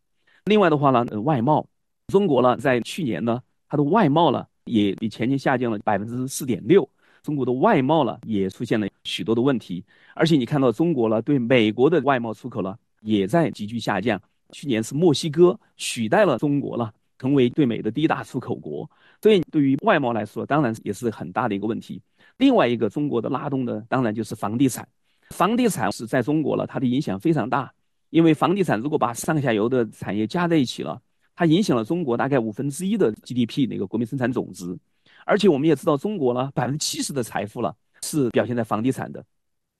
[0.46, 1.64] 另外的话呢，呃，外贸，
[2.08, 6.88] 中国呢在去年呢，它的外贸呢也比前年下降了百分之四点六。
[7.24, 9.84] 中国的外贸呢也出现了许多的问题，
[10.16, 14.20] 而且你看到中国呢对美国的外贸出口呢也在急剧下降。
[14.52, 18.90] 去年是墨西哥取代了中国了，成为对美的第一大出口国。
[19.22, 22.02] 所以对于外贸来说，当然也是很大的一个问题。
[22.38, 24.88] 另外一个中国的拉动的当然就是房地产，
[25.30, 27.72] 房地产是在中国了，它的影响非常大。
[28.10, 31.00] 因为房地产如果把上下游的产业加在一起了，
[31.42, 34.78] 它影响了中国大概五分之一的 GDP 那个国民生产总值。
[35.26, 39.26] 而且我们也知道，中国呢，百分之七十的财富了是表现在房地产的。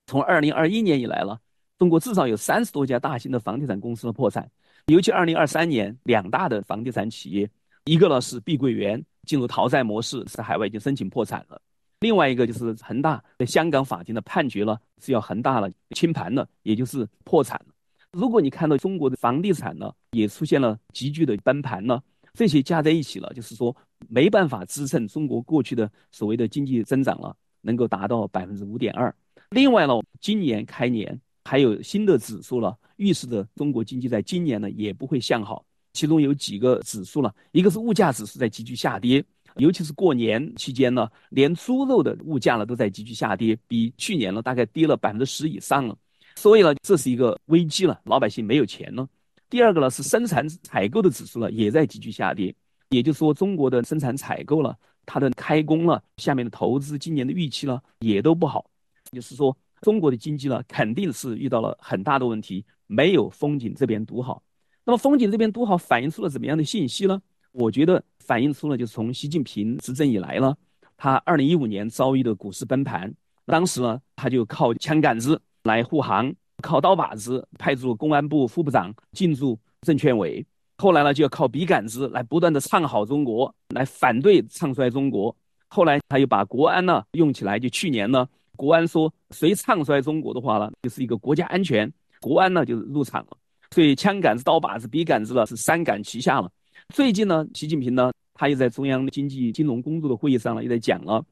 [0.08, 1.38] 从二零二一年以来了，
[1.78, 4.50] 中国至少有三十多家大型的房地产公司的破产。
[4.86, 7.48] 尤其二零二三年，两大的房地产企业，
[7.84, 11.56] 一个呢是碧桂园进入逃债模式，在海外已经申请破产了；
[12.00, 17.71] 另外一个就是恒大，在香港法庭的判决呢是要恒大了清盘了，也就是破产了。
[18.12, 22.00] 如果你看到中国的房地产呢，也出现了急剧的崩盘呢，
[22.34, 23.74] 这些加在一起了，就是说。
[24.08, 29.14] 没办法支撑中国过去的所谓的经济增长了，能够达到百分之五点二。
[29.50, 35.64] 另外呢，今年开年还有新的指数了，预示着中国经济在今年呢也不会向好。
[35.92, 45.96] 其中有几个指数了，一个是物价指数在急剧下跌，尤其是过年期间呢，连猪肉的物价呢都在急剧下跌，比去年呢大概跌了百分之十以上了。
[46.36, 49.08] 所以呢，这是一个危机了，老百姓没有钱了。
[49.48, 52.54] 第二个呢是生产采购的指数呢也在急剧下跌。
[52.88, 54.76] 也就是说，中国的生产采购了，
[55.06, 58.66] 它的开工了，下面的投资，今年的预期呢，也都不好。
[59.12, 64.42] 就是说，中国的经济呢，肯定是遇到了很大的问题，没有风景这边独好。
[64.84, 67.18] 那么，风景这边独好，反映出了怎么样的信息呢？
[67.52, 70.54] 我觉得反映出了，就是从习近平执政以来呢，
[70.98, 73.10] 他二零一五年遭遇的股市崩盘，
[73.46, 76.32] 当时呢，他就靠枪杆子来护航，
[76.62, 80.44] 靠刀把子派驻公安部副部长进驻证券委。
[80.78, 85.34] 后来呢，就要靠笔杆子来不断的唱好中国，来反对唱衰中国。
[85.68, 91.90] 后来他又把国安呢用起来，就去年呢，国安说谁唱衰中国的话呢，就是一个国家安全，
[92.20, 93.36] 国安呢就入场了。
[93.70, 96.50] 所以枪杆子、刀把子、笔杆子呢是三杆齐下了。
[96.88, 101.24] 最近呢，习近平呢，他又在中央经济金融工作的会议上呢，又在讲了，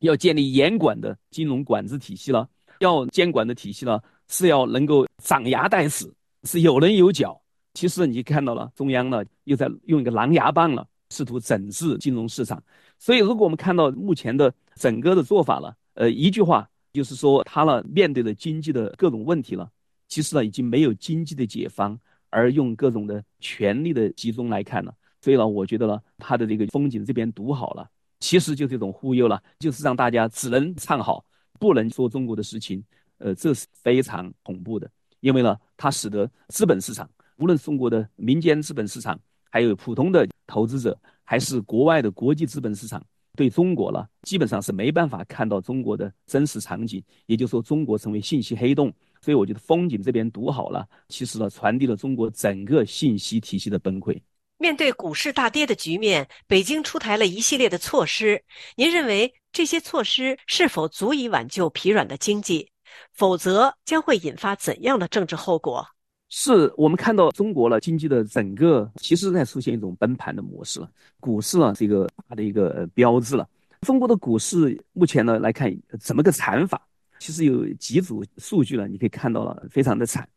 [0.00, 2.48] 要建立严管的金融管制体系了，
[2.80, 6.10] 要监管的体系呢是要能够长牙带齿，
[6.44, 7.40] 是有棱有角。
[7.74, 12.62] 其实你看到了，中央呢又在用一个狼牙棒了，试图整治金融市场。
[12.98, 19.70] 所以，如果我们看到目前的整个的做法了，呃，一句话就是说，他呢面对的经济的各种问题了，
[20.08, 21.96] 其实呢已经没有经济的解方，
[22.30, 24.92] 而用各种的权力的集中来看了。
[25.20, 31.24] 所以呢，我觉得呢，他的这个风景这边独好了，其实就是一种忽悠了，就是让大家只能唱好，
[31.58, 32.82] 不能说中国的事情。
[33.18, 34.88] 呃，这是非常恐怖的，
[35.18, 37.08] 因为呢，它使得资本市场。
[37.38, 39.18] 无论中国的民间资本市场，
[39.50, 43.04] 还有普通的投资者，还是国外的国际资本市场，
[43.34, 47.02] 对中国呢，基本上是没办法看到中国的真实场景。
[47.26, 48.92] 也就是说，中国成为信息黑洞。
[49.20, 54.16] 所以，我觉得风景这边读好了，其实呢，传递了中国整个信息体系的崩溃。
[54.60, 58.42] 面对股市大跌的局面，北京出台了一系列的措施。
[58.74, 62.68] 您认为这些措施是否足以挽救疲软的经济？
[63.12, 65.86] 否则，将会引发怎样的政治后果？
[66.28, 70.90] 是我们看到中国了经济的整个，其实在出现一种崩盘的模式了。
[71.20, 73.48] 股市呢是一个大的一个标志了。
[73.82, 76.82] 中国的股市目前呢来看怎么个惨法？
[77.20, 80.28] 其实有几组数据呢，你可以看到了，非常的惨。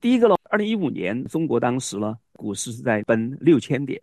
[0.00, 4.00] 第一个呢，二零一五年中国当时呢股市是在奔六千点，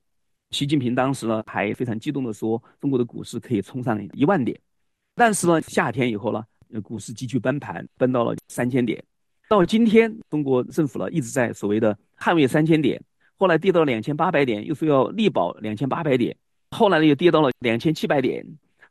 [0.52, 4.60] 习近平当时呢还非常激动的说，中国的股市可以冲上一万点。
[5.16, 6.44] 但是呢夏天以后呢，
[6.84, 9.04] 股市急剧崩盘，崩到了三千点。
[9.50, 13.02] 到今天，中国政府呢一直在所谓的捍卫三千点，
[13.38, 16.36] 后来跌到了两千八百点，又说要力保两千八百点，
[16.72, 18.46] 后来呢又跌到了两千七百点，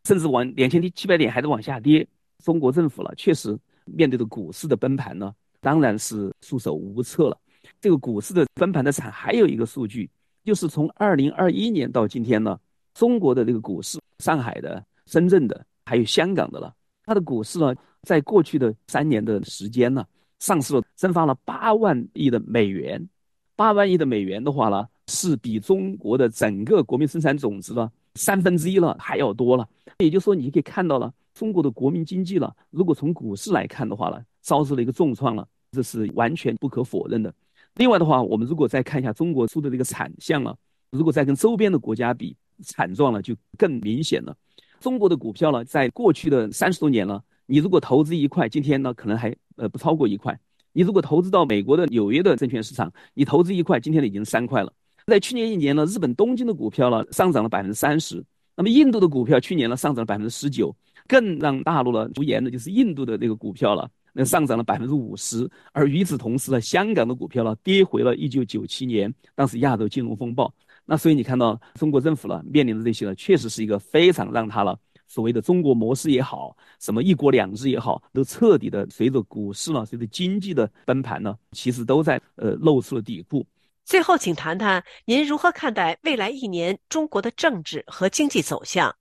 [0.04, 2.04] 甚至往两千七百点还在往下跌。
[2.44, 7.38] 中国政府呢，确实面对着股市的崩盘呢，当然是束手无策了。
[7.80, 10.08] 这个股市的分盘的惨，还有一个数据，
[10.44, 12.58] 就是从二零二一年到今天呢，
[12.94, 20.04] 中国的这个股市，上海的、深圳的，还有香港的了，它的股市呢，在过去的三年的时间呢，
[20.40, 23.08] 上市了蒸发了八万亿的美元，
[23.56, 29.68] 八万亿的美元的话呢，是比中国的整个国民生产总值呢三分之一了还要多了。
[29.98, 31.12] 也就是说，你可以看到了。
[31.34, 37.34] 中国的国民经济了，如果从股市来看的话呢，遭受了一个重创了，这是完全不可否认的。
[37.76, 40.56] 另外的话，我们如果再看一下中国出的这个产项了，
[40.90, 44.36] 如果再跟周边的国家比，惨状了就更明显了。
[44.80, 50.32] 中国的股票呢，在过去的三十多年了，你如果投资一块，今天呢可能还呃不超过一块；
[50.72, 54.72] 你如果投资到美国的纽约的证券市场，你投资一块，今天呢已经三块了。
[55.06, 58.24] 在去年一年呢，日本东京的股票呢上涨了百分之三十，
[58.56, 60.74] 那么印度的股票去年呢上涨了百分之十九。
[61.06, 63.86] 更让大陆了无言的就是印度的那个股票了，
[64.16, 70.50] 那上涨了百分之五十，而与此同时呢，香港的股票呢跌回了一九九七年当时亚洲金融风暴。
[70.86, 83.44] 那所以你看到中国政府呢面临的这些呢，确实是一个非常让他了所谓的中国模式也好，什么一国两制也好，都彻底的随着股市呢，随着经济的崩盘呢，其实都在呃露出了底部。
[83.84, 88.94] 最后，请谈谈您如何看待未来一年中国的政治和经济走向？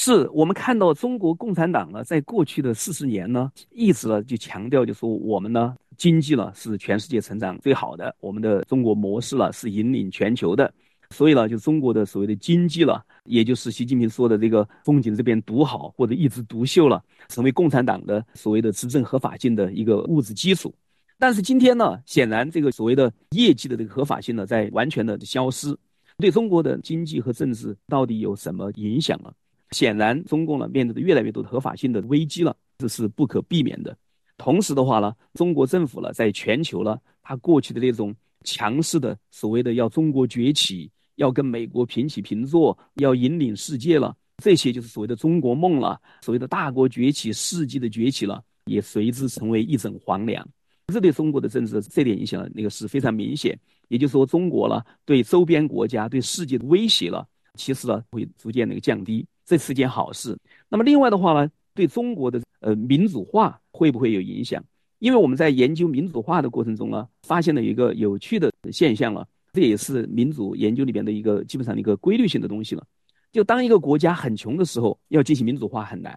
[0.00, 10.72] 是我们看到中国共产党呢，在过去的四十年呢，一直呢就强调，就说我们呢经济呢是全世界成长最好的，我们的中国模式呢是引领全球的，
[11.10, 20.72] 所以呢，就中国的所谓的经济了，也就是习近平说的这个风景这边独好或者一枝独秀了，成为共产党的所谓的执政合法性的一个物质基础。
[21.18, 25.76] 但是今天呢，显然这个所谓的业绩的这个合法性呢，在完全的消失，
[26.18, 29.34] 对中国的经济和政治到底有什么影响了？
[29.72, 33.96] 显然，中共呢面对的越来越多的合法性的危机了，这是不可避免的。
[34.36, 38.14] 同时的话呢，中国政府呢在全球呢，它过去的那种
[38.44, 50.46] 强势的所谓的要中国崛起，要跟美国平起平坐，要引领世界了，这些就是所谓的中国梦了，所谓的大国崛起、世纪的崛起了，也随之成为一枕黄粱。
[50.92, 53.58] 这对中国的政治这点影响，那个是非常明显。
[53.88, 59.26] 也就是说，中国呢对周边国家、对世界的威胁了，其实呢会逐渐那个降低。
[59.48, 60.36] 这是件好事。
[60.68, 64.62] 那么另外的话呢，对中国的呃民主化会不会有影响？
[64.98, 69.26] 因为我们在研究民主化的过程中呢，发现了一个有趣的现象了。
[69.54, 72.84] 这也是民主研究里边的一个基本上的一个规律性的东西了。
[73.32, 76.12] 就当一个国家很穷的时候，要进行民主化很难；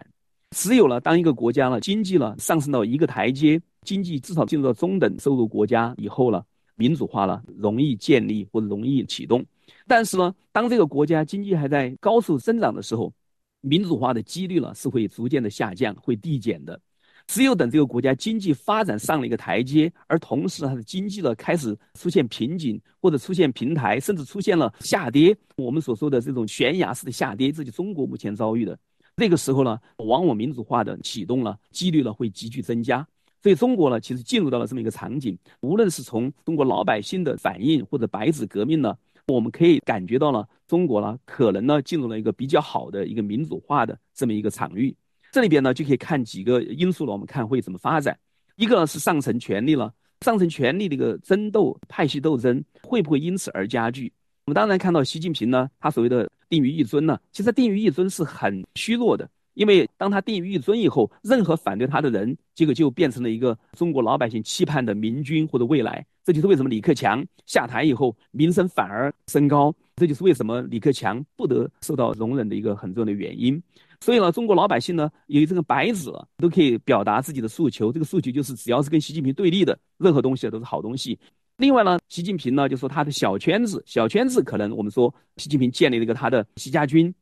[0.50, 6.44] 只有了当一个国家呢经济呢上升到一个台阶，经济至少进入到中等收入国家以后了，
[6.76, 9.42] 民主化了容易建立或者容易启动。
[9.86, 13.12] 但是呢，当这个国家经济还在高速增长的时候，
[13.62, 16.78] 民主化的几率呢是会逐渐的下降，会递减的。
[17.28, 28.76] 只有等这个国家经济发展上了一个台阶，而同时它的经济呢开始出现瓶颈或者出现平台，甚至出现了下跌，我们所说的这种悬崖式的下跌，这就中国目前遭遇的。
[29.14, 33.06] 那个时候呢，往往民主化的启动了几率呢会急剧增加。
[33.40, 38.96] 所以中国呢，其实进入到了这么一个场景，无论是从中国老百姓的反应，或者白纸革命呢。
[39.26, 44.94] 我们可以感觉到了，中国呢可能呢进入了一个比较好的一个民主化的这么一个场域。
[45.30, 48.18] 这里边呢就可以看几个因素了，我们看会怎么发展。
[48.56, 54.12] 一个呢是上层权力了，上层权力的一个争斗、派系斗争会不会因此而加剧？
[54.44, 59.28] 我们当然看到习近平呢，他所谓的定于一尊呢，其实定于一尊是很虚弱的。
[59.54, 66.04] 因为当他定于一尊以后，任何反对他的人，结果就变成了一个中国老百姓期盼的明君或者未来。
[66.24, 73.60] 这就是为什么李克强下台以后名声反而升高，这就是为什么李克强不得受到容忍的一个很重要的原因。
[74.00, 77.92] 所以呢，中国老百姓呢，有这个白纸都可以表达自己的诉求。
[77.92, 81.18] 这个诉求就是，只要是跟习近平对立的任何东西都是好东西。
[81.58, 87.12] 另外呢，习近平呢就说他的小圈子，小圈子可能我们说习近平建立了一个他的习家军。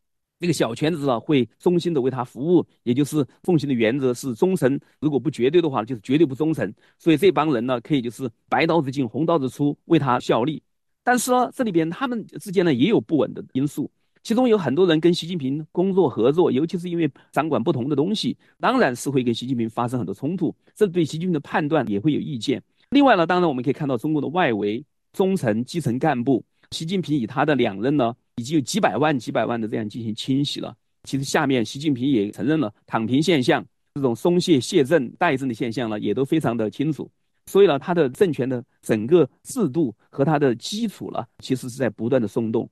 [0.40, 4.80] 那个小圈子啊，会忠心的为他服务，也就是奉行的原则是忠诚。
[4.98, 6.72] 如果不绝对的话，就是绝对不忠诚。
[6.98, 10.62] 所以这帮人呢，可以就是白刀子进红刀子出，为他效力。
[11.04, 13.90] 但是呢，这里边他们之间呢也有不稳的因素，
[14.22, 22.62] 其中有很多人跟习近平工作合作，尤其是因为掌管不同的东西，当然是会跟习近平发生很多冲突，这对习近平的判断也会有意见。
[22.88, 24.82] 另外呢，当然我们可以看到中国的外围
[25.12, 28.16] 中层基层干部，习近平以他的两任呢。
[28.40, 30.74] 已经有几百万、几百万的这样进行清洗了。
[31.04, 33.64] 其实下面习近平也承认了躺平现象，
[33.94, 37.10] 这种松懈、卸任、代政的现象呢，也都非常的清楚。
[37.46, 42.68] 所以呢，他的政权的整个制度和他的基础呢，其实是在不断的松动。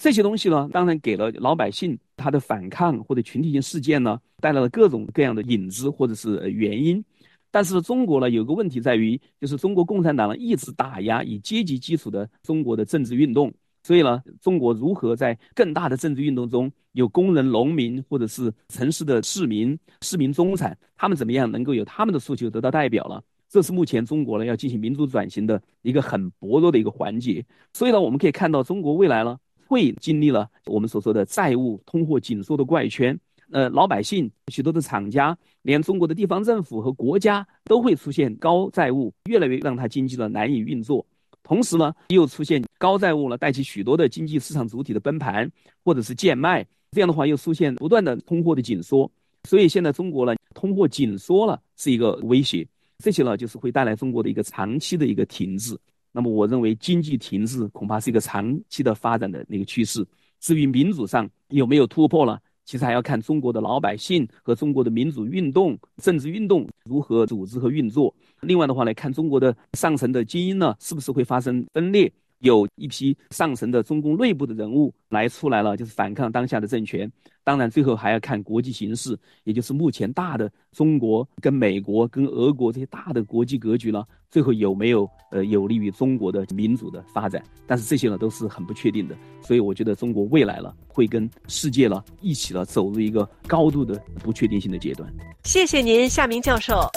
[0.00, 7.04] 这些东西呢，当然给了老百姓他的反抗或者群体性事件呢，带来了各种各样的影子或者是原因。
[7.50, 13.52] 但是中国呢，有个问题在于，就是中国共产党呢一直打压以阶级基础的中国的政治运动。
[13.84, 23.22] 所以呢，中国如何在更大的政治运动中，有工人、农民或者是城市的市民、市民中产，他们怎么样能够有他们的诉求得到代表了？
[23.46, 27.44] 这是目前中国呢要进行民主转型的一个很薄弱的一个环节。
[27.74, 33.16] 所以呢，我们可以看到，中国未来呢会经历了我们所说的债务、通货紧缩的怪圈。
[33.52, 41.06] 呃，老百姓、许多的厂家，连中国的地方政府和国家都会出现高债务，越来越让它经济呢难以运作。
[41.44, 45.48] 同时呢，又出现高债务了，带起许多的经济市场主体的崩盘
[45.84, 46.66] 或者是贱卖。
[46.90, 49.08] 这样的话，又出现不断的通货的紧缩。
[49.44, 52.66] 所以现在中国呢，通货紧缩了是一个威胁。
[52.98, 55.78] 这些呢，就是会带来中国的一个长期的一个停滞。
[56.10, 60.06] 那么，我认为经济停滞恐怕是一个长期的发展的那个趋势。
[60.40, 62.38] 至于民主上有没有突破呢？
[62.64, 68.14] 其实还要看中国的老百姓和中国的民主运动、政治运动如何组织和运作。
[68.46, 72.12] 另外的话来看中国的上层的精英呢，是不是会发生分裂？
[72.40, 77.10] 有一批上层的中共内部的人物来出来了，就是反抗当下的政权。
[77.42, 87.42] 当然，最后还要看国际形势，也就是目前大的中国跟美国、跟俄国这些大的国际格局呢，最后有没有呃有利于中国的民主的发展？
[87.66, 89.16] 但是这些呢都是很不确定的。
[89.40, 95.10] 所以我觉得中国未来了会跟世界了一起了走入一个高度的不确定性的阶段。
[95.44, 96.90] 谢谢您，夏明教授。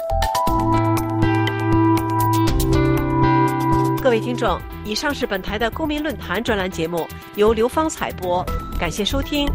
[4.08, 7.06] 各位听众，以上是本台的公民论坛专栏节目，
[7.36, 8.42] 由刘芳采播，
[8.80, 9.46] 感谢收听。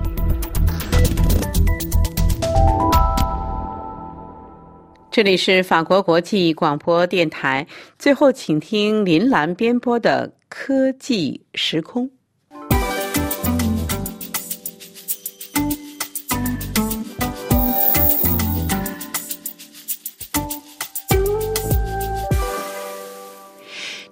[5.10, 7.66] 这里是法国国际广播电台，
[7.98, 12.06] 最后请听林兰编播的《科技时空》。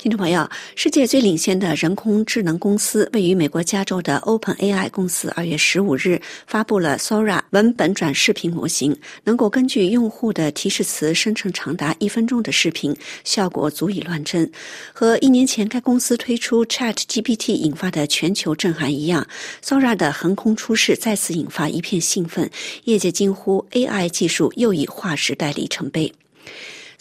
[0.01, 14.51] 听众朋友，世界最领先的人工智能公司位于美国加州的 OpenAI 公司，二月十五日发布了 Sora 文本转视频模型，能够根据用户的提示词生成长达一分钟的视频，效果足以乱真。
[14.95, 19.27] 和一年前该公司推出 ChatGPT 引发的全球震撼一样
[19.63, 22.51] ，Sora 的横空出世再次引发一片兴奋，
[22.85, 26.11] 业界惊呼 AI 技术又已划时代里程碑。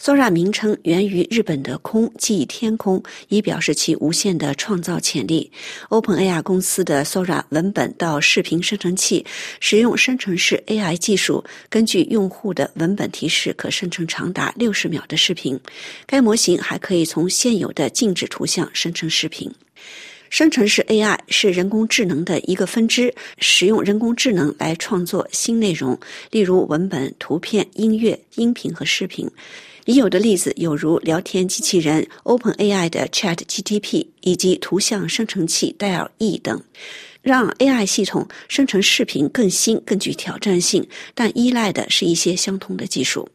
[0.02, 5.52] Sora 名称源于日本的“空”即天空，以表示其无限的创造潜力。
[5.90, 9.26] OpenAI 公司的 Sora 文本到视频生成器
[9.60, 15.60] 使用生成式 AI 技术，根据用户的文本提示，可生成长达六十秒的视频。
[16.06, 19.52] 该模型还可以从现有的静止图像生成视频。
[20.30, 29.30] 生成式 AI 是人工智能的一个分支，使用人工智能来创作新内容，例如文本、图片、音乐、音频和视频。
[29.90, 36.62] 已有的例子有如聊天机器人 OpenAI 的 Chat GTP 以及图像生成器 DALL-E 等，
[37.22, 43.28] 让 AI 系统生成视频更新、更具挑战性，但依赖的是一些相同的技术。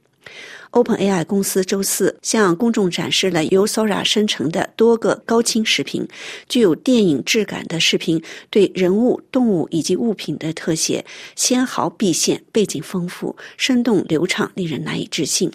[0.71, 6.07] OpenAI 公司周四向公众展示了由 Sora 生成的多个高清视频，
[6.47, 11.03] 具有电影质感的视频，对人物、动物以及物品的特写
[11.35, 15.51] 纤毫毕现，背景丰富，生动流畅，令人难以置信。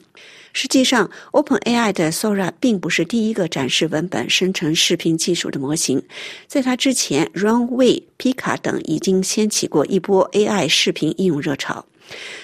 [0.53, 6.03] 实际上，OpenAI 的 Sora 并不是第一个展示文本生成视频技术的模型。
[6.47, 11.87] 在它之前，Runway、Pika 等已经掀起过一波 AI 视频应用热潮。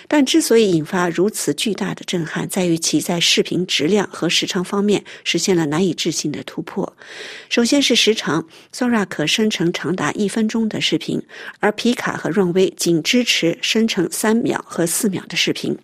[0.07, 6.97] 但之所以引发如此巨大的震撼，在于其在视频质量和时长方面实现了难以置信的突破。
[7.49, 11.21] 首先是时长，Sora 可生成长达一分钟的视频，
[11.59, 15.77] 而皮卡和 Runway 仅支持生成三秒和四秒的视频。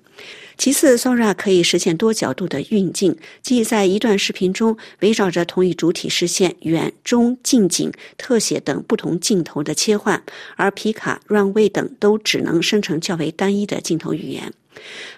[0.63, 10.23] 其次，Sora 可以实现多角度的运镜，即在一段视频中围绕着同一主体实现远、中、近景、特写等不同镜头的切换，
[10.55, 14.53] 而皮卡、Runway 等都只能生成较为单一的镜头语言。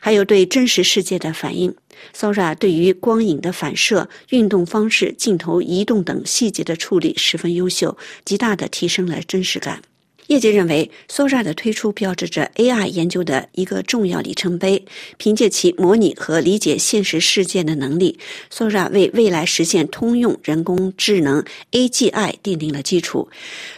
[0.01, 1.75] 还有对真实世界的反应
[2.17, 9.83] ，Sora 对于光影的反射、运动方式、镜头移动等细节的处理十分优秀，极大的提升了真实感。
[10.29, 14.85] 业界认为，Sora 的推出标志着 AI 研究的一个重要里程碑。
[15.19, 18.19] 凭借其模拟和理解现实世界的能力
[18.51, 23.29] ，Sora 为未来实现通用人工智能 AGI 奠定了基础。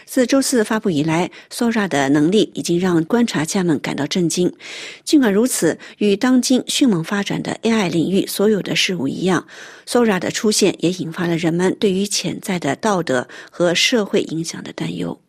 [0.05, 4.53] 自周四发布以来，Sora 的能力已经让观察家们感到震惊。
[5.03, 9.45] 尽管如此，与当今迅猛发展的 AI 领域所有的事物一样
[9.85, 15.19] ，Sora 的出现也引发了人们对于潜在的道德和社会影响的担忧。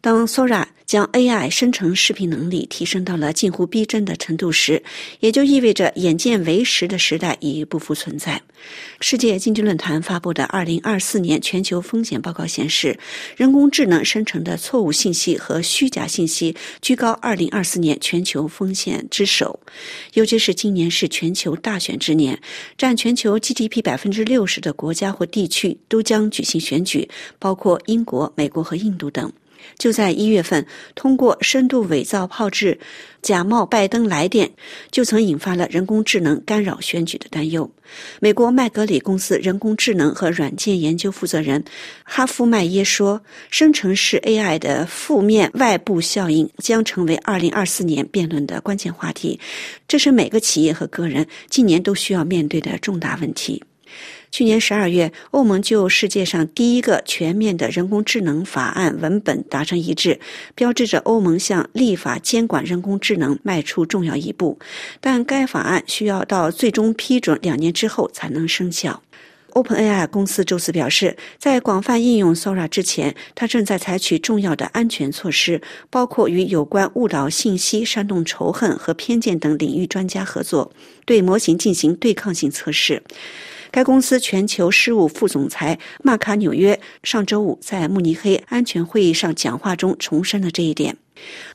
[0.00, 4.82] 当 Sora 将 AI 生成视频能力提升到了近乎逼真的程度时，
[5.20, 8.40] 也就意味着眼见为实的时代已不复存在。
[9.00, 12.98] 世界经济论坛发布的2024年全球风险报告显示，
[13.36, 19.60] 人工智能生成的错误信息和虚假信息居高2024年全球风险之首。
[20.14, 22.40] 尤其是今年是全球大选之年，
[22.78, 27.08] 占全球 GDP 百分之六十的国家或地区都将举行选举，
[27.38, 29.30] 包括英国、美国和印度等。
[29.78, 32.78] 就在一月份，通过深度伪造炮制、
[33.22, 34.50] 假冒拜登来电，
[34.90, 37.70] 就曾引发了人工智能干扰选举的担忧。
[38.20, 41.64] 美国麦格里公司人工智能和软件研究负责人
[42.04, 49.40] 哈夫麦耶说：“生成式 AI 的负面外部效应将成为2024年辩论的关键话题，
[49.86, 53.62] 这是每个企业和个人今年都需要面对的重大问题。”
[54.30, 60.20] 去年十二月，欧盟就世界上第一个全面的人工智能法案文本达成一致，
[60.54, 64.58] 标志着欧盟向立法监管人工智能迈出重要一步。
[65.00, 69.02] 但该法案需要到最终批准两年之后才能生效。
[69.54, 75.60] OpenAI 公司周四表示，在广泛应用 Sora 之前，它正在采取重要的安全措施，
[75.90, 80.70] 包括与有关误导信息、煽动仇恨和偏见等领域专家合作，
[81.06, 83.02] 对模型进行对抗性测试。
[83.70, 90.96] 该公司全球事务副总裁马卡纽约上周五在慕尼黑安全会议上讲话中重申了这一点。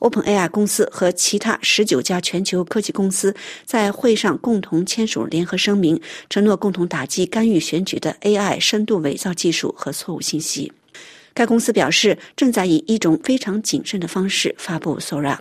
[0.00, 3.34] OpenAI 公司和其他十九家全球科技公司
[3.64, 10.72] 在会上共同签署联合声明，承诺共同打击干预选举的 AI 深度伪造技术和错误信息。
[11.32, 15.38] 该公司表示，正在以一种非常谨慎的方式发布 Sora。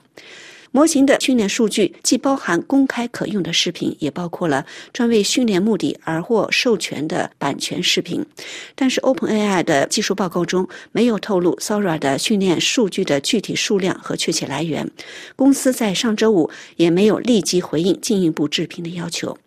[0.75, 8.25] 模型的训练数据既包含公开可用的视频，也包括了专为训练目的而获授权的版权视频。
[8.73, 14.89] 但是，OpenAI 的技术报告中没有透露 Sora 的训练数据的具体数量和确切来源。
[15.35, 19.37] 公司在上周五也没有立即回应进一步置评的要求。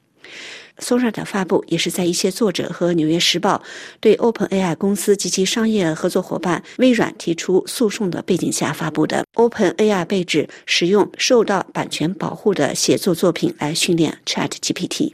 [0.78, 3.62] Sora 的发布也是在一些作者和《纽约时报》
[4.00, 9.24] 对 OpenAI 公司及其商业合作伙伴微软提出诉讼的背景下发布的。
[9.34, 15.12] OpenAI 被指使用受到版权保护的写作作品来训练 ChatGPT。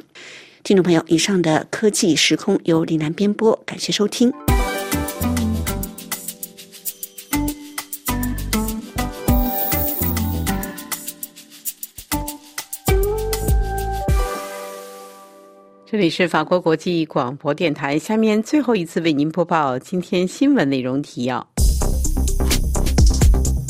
[0.65, 4.33] 听众朋友，以上的科技时空由李楠编播，感谢收听。
[15.93, 17.99] 这里是法国国际广播电台。
[17.99, 21.47] 下面最后一次为您播报今天新闻内容提要：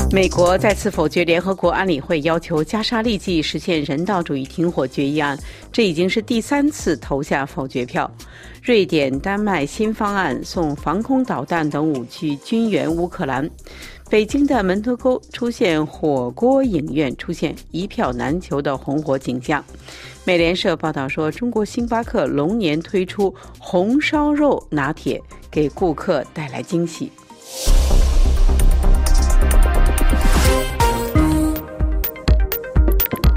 [0.09, 5.37] 美国再次否决联合国安理会要求加沙立即实现人道主义停火决议案，
[5.69, 8.09] 这已经是第三次投下否决票。
[8.61, 13.49] 瑞典、丹麦新方案送防空导弹等武器军援乌克兰。
[14.13, 19.65] 北京的门头沟出现火锅影院出现一票难求的红火景象。
[20.23, 27.11] 美联社报道说，中国星巴克龙年推出红烧肉拿铁，给顾客带来惊喜。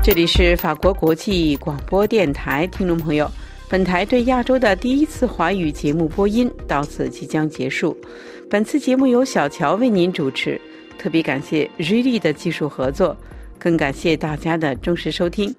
[0.05, 3.27] 这里是法国国际广播电台，听众朋友，
[3.67, 7.97] 本台对亚洲的第一次华语节目播音到此即将结束。
[8.49, 10.61] 本次节目由小乔为您主持，
[10.97, 13.17] 特别感谢瑞丽的技术合作，
[13.59, 15.53] 更感谢大家的忠实收听。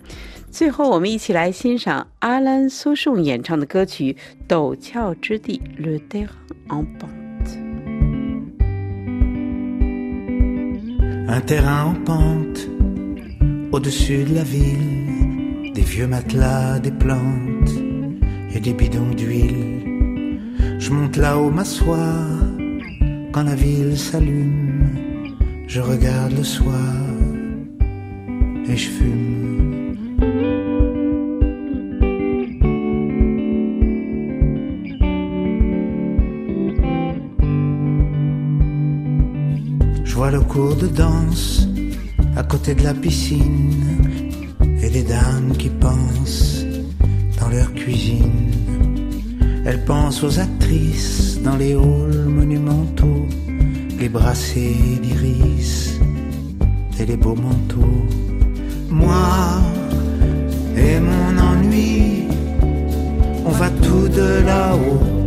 [0.50, 4.16] 最后，我们一起来欣赏阿兰·苏颂演唱的歌曲
[4.50, 6.30] 《陡峭之地》（Le Terrain
[6.70, 7.58] en pente）。
[11.28, 12.70] Un terrain en pente,
[13.74, 17.70] au-dessus de la ville, des vieux matelas, des plantes
[18.56, 19.84] et des bidons d'huile.
[20.80, 22.56] Je monte là-haut m'asseoir
[23.38, 24.90] quand la ville s'allume.
[25.68, 26.94] Je regarde le soir
[28.68, 29.94] et je fume.
[40.16, 41.68] vois le cours de danse
[42.36, 44.32] à côté de la piscine
[44.82, 46.66] et des dames qui pensent
[47.40, 48.57] dans leur cuisine.
[49.68, 53.28] Elles pensent aux actrices dans les halls monumentaux,
[54.00, 56.00] les brassées d'iris
[57.00, 58.06] et les beaux manteaux.
[58.90, 59.62] Moi
[60.76, 62.24] et mon ennui,
[63.46, 65.18] on va tout de là-haut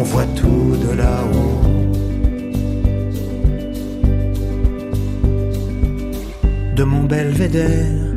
[0.00, 1.69] on voit tout de là-haut.
[6.80, 8.14] De mon belvédère,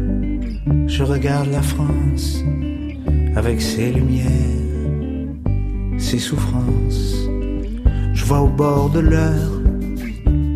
[0.88, 2.42] je regarde la France
[3.36, 4.32] avec ses lumières
[5.98, 7.28] ses souffrances.
[8.14, 9.52] Je vois au bord de l'heure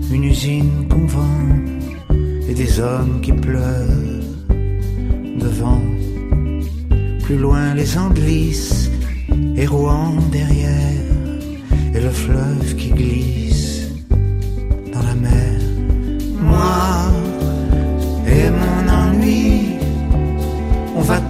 [0.10, 1.50] une usine qu'on vend
[2.48, 4.24] et des hommes qui pleurent
[5.38, 5.82] devant.
[7.24, 8.90] Plus loin les Anglices
[9.58, 11.04] et Rouen derrière
[11.94, 13.47] et le fleuve qui glisse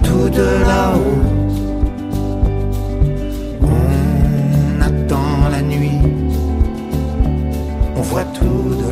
[0.08, 1.22] tout de là-haut.
[3.62, 6.00] On attend la nuit,
[7.96, 8.87] on voit tout de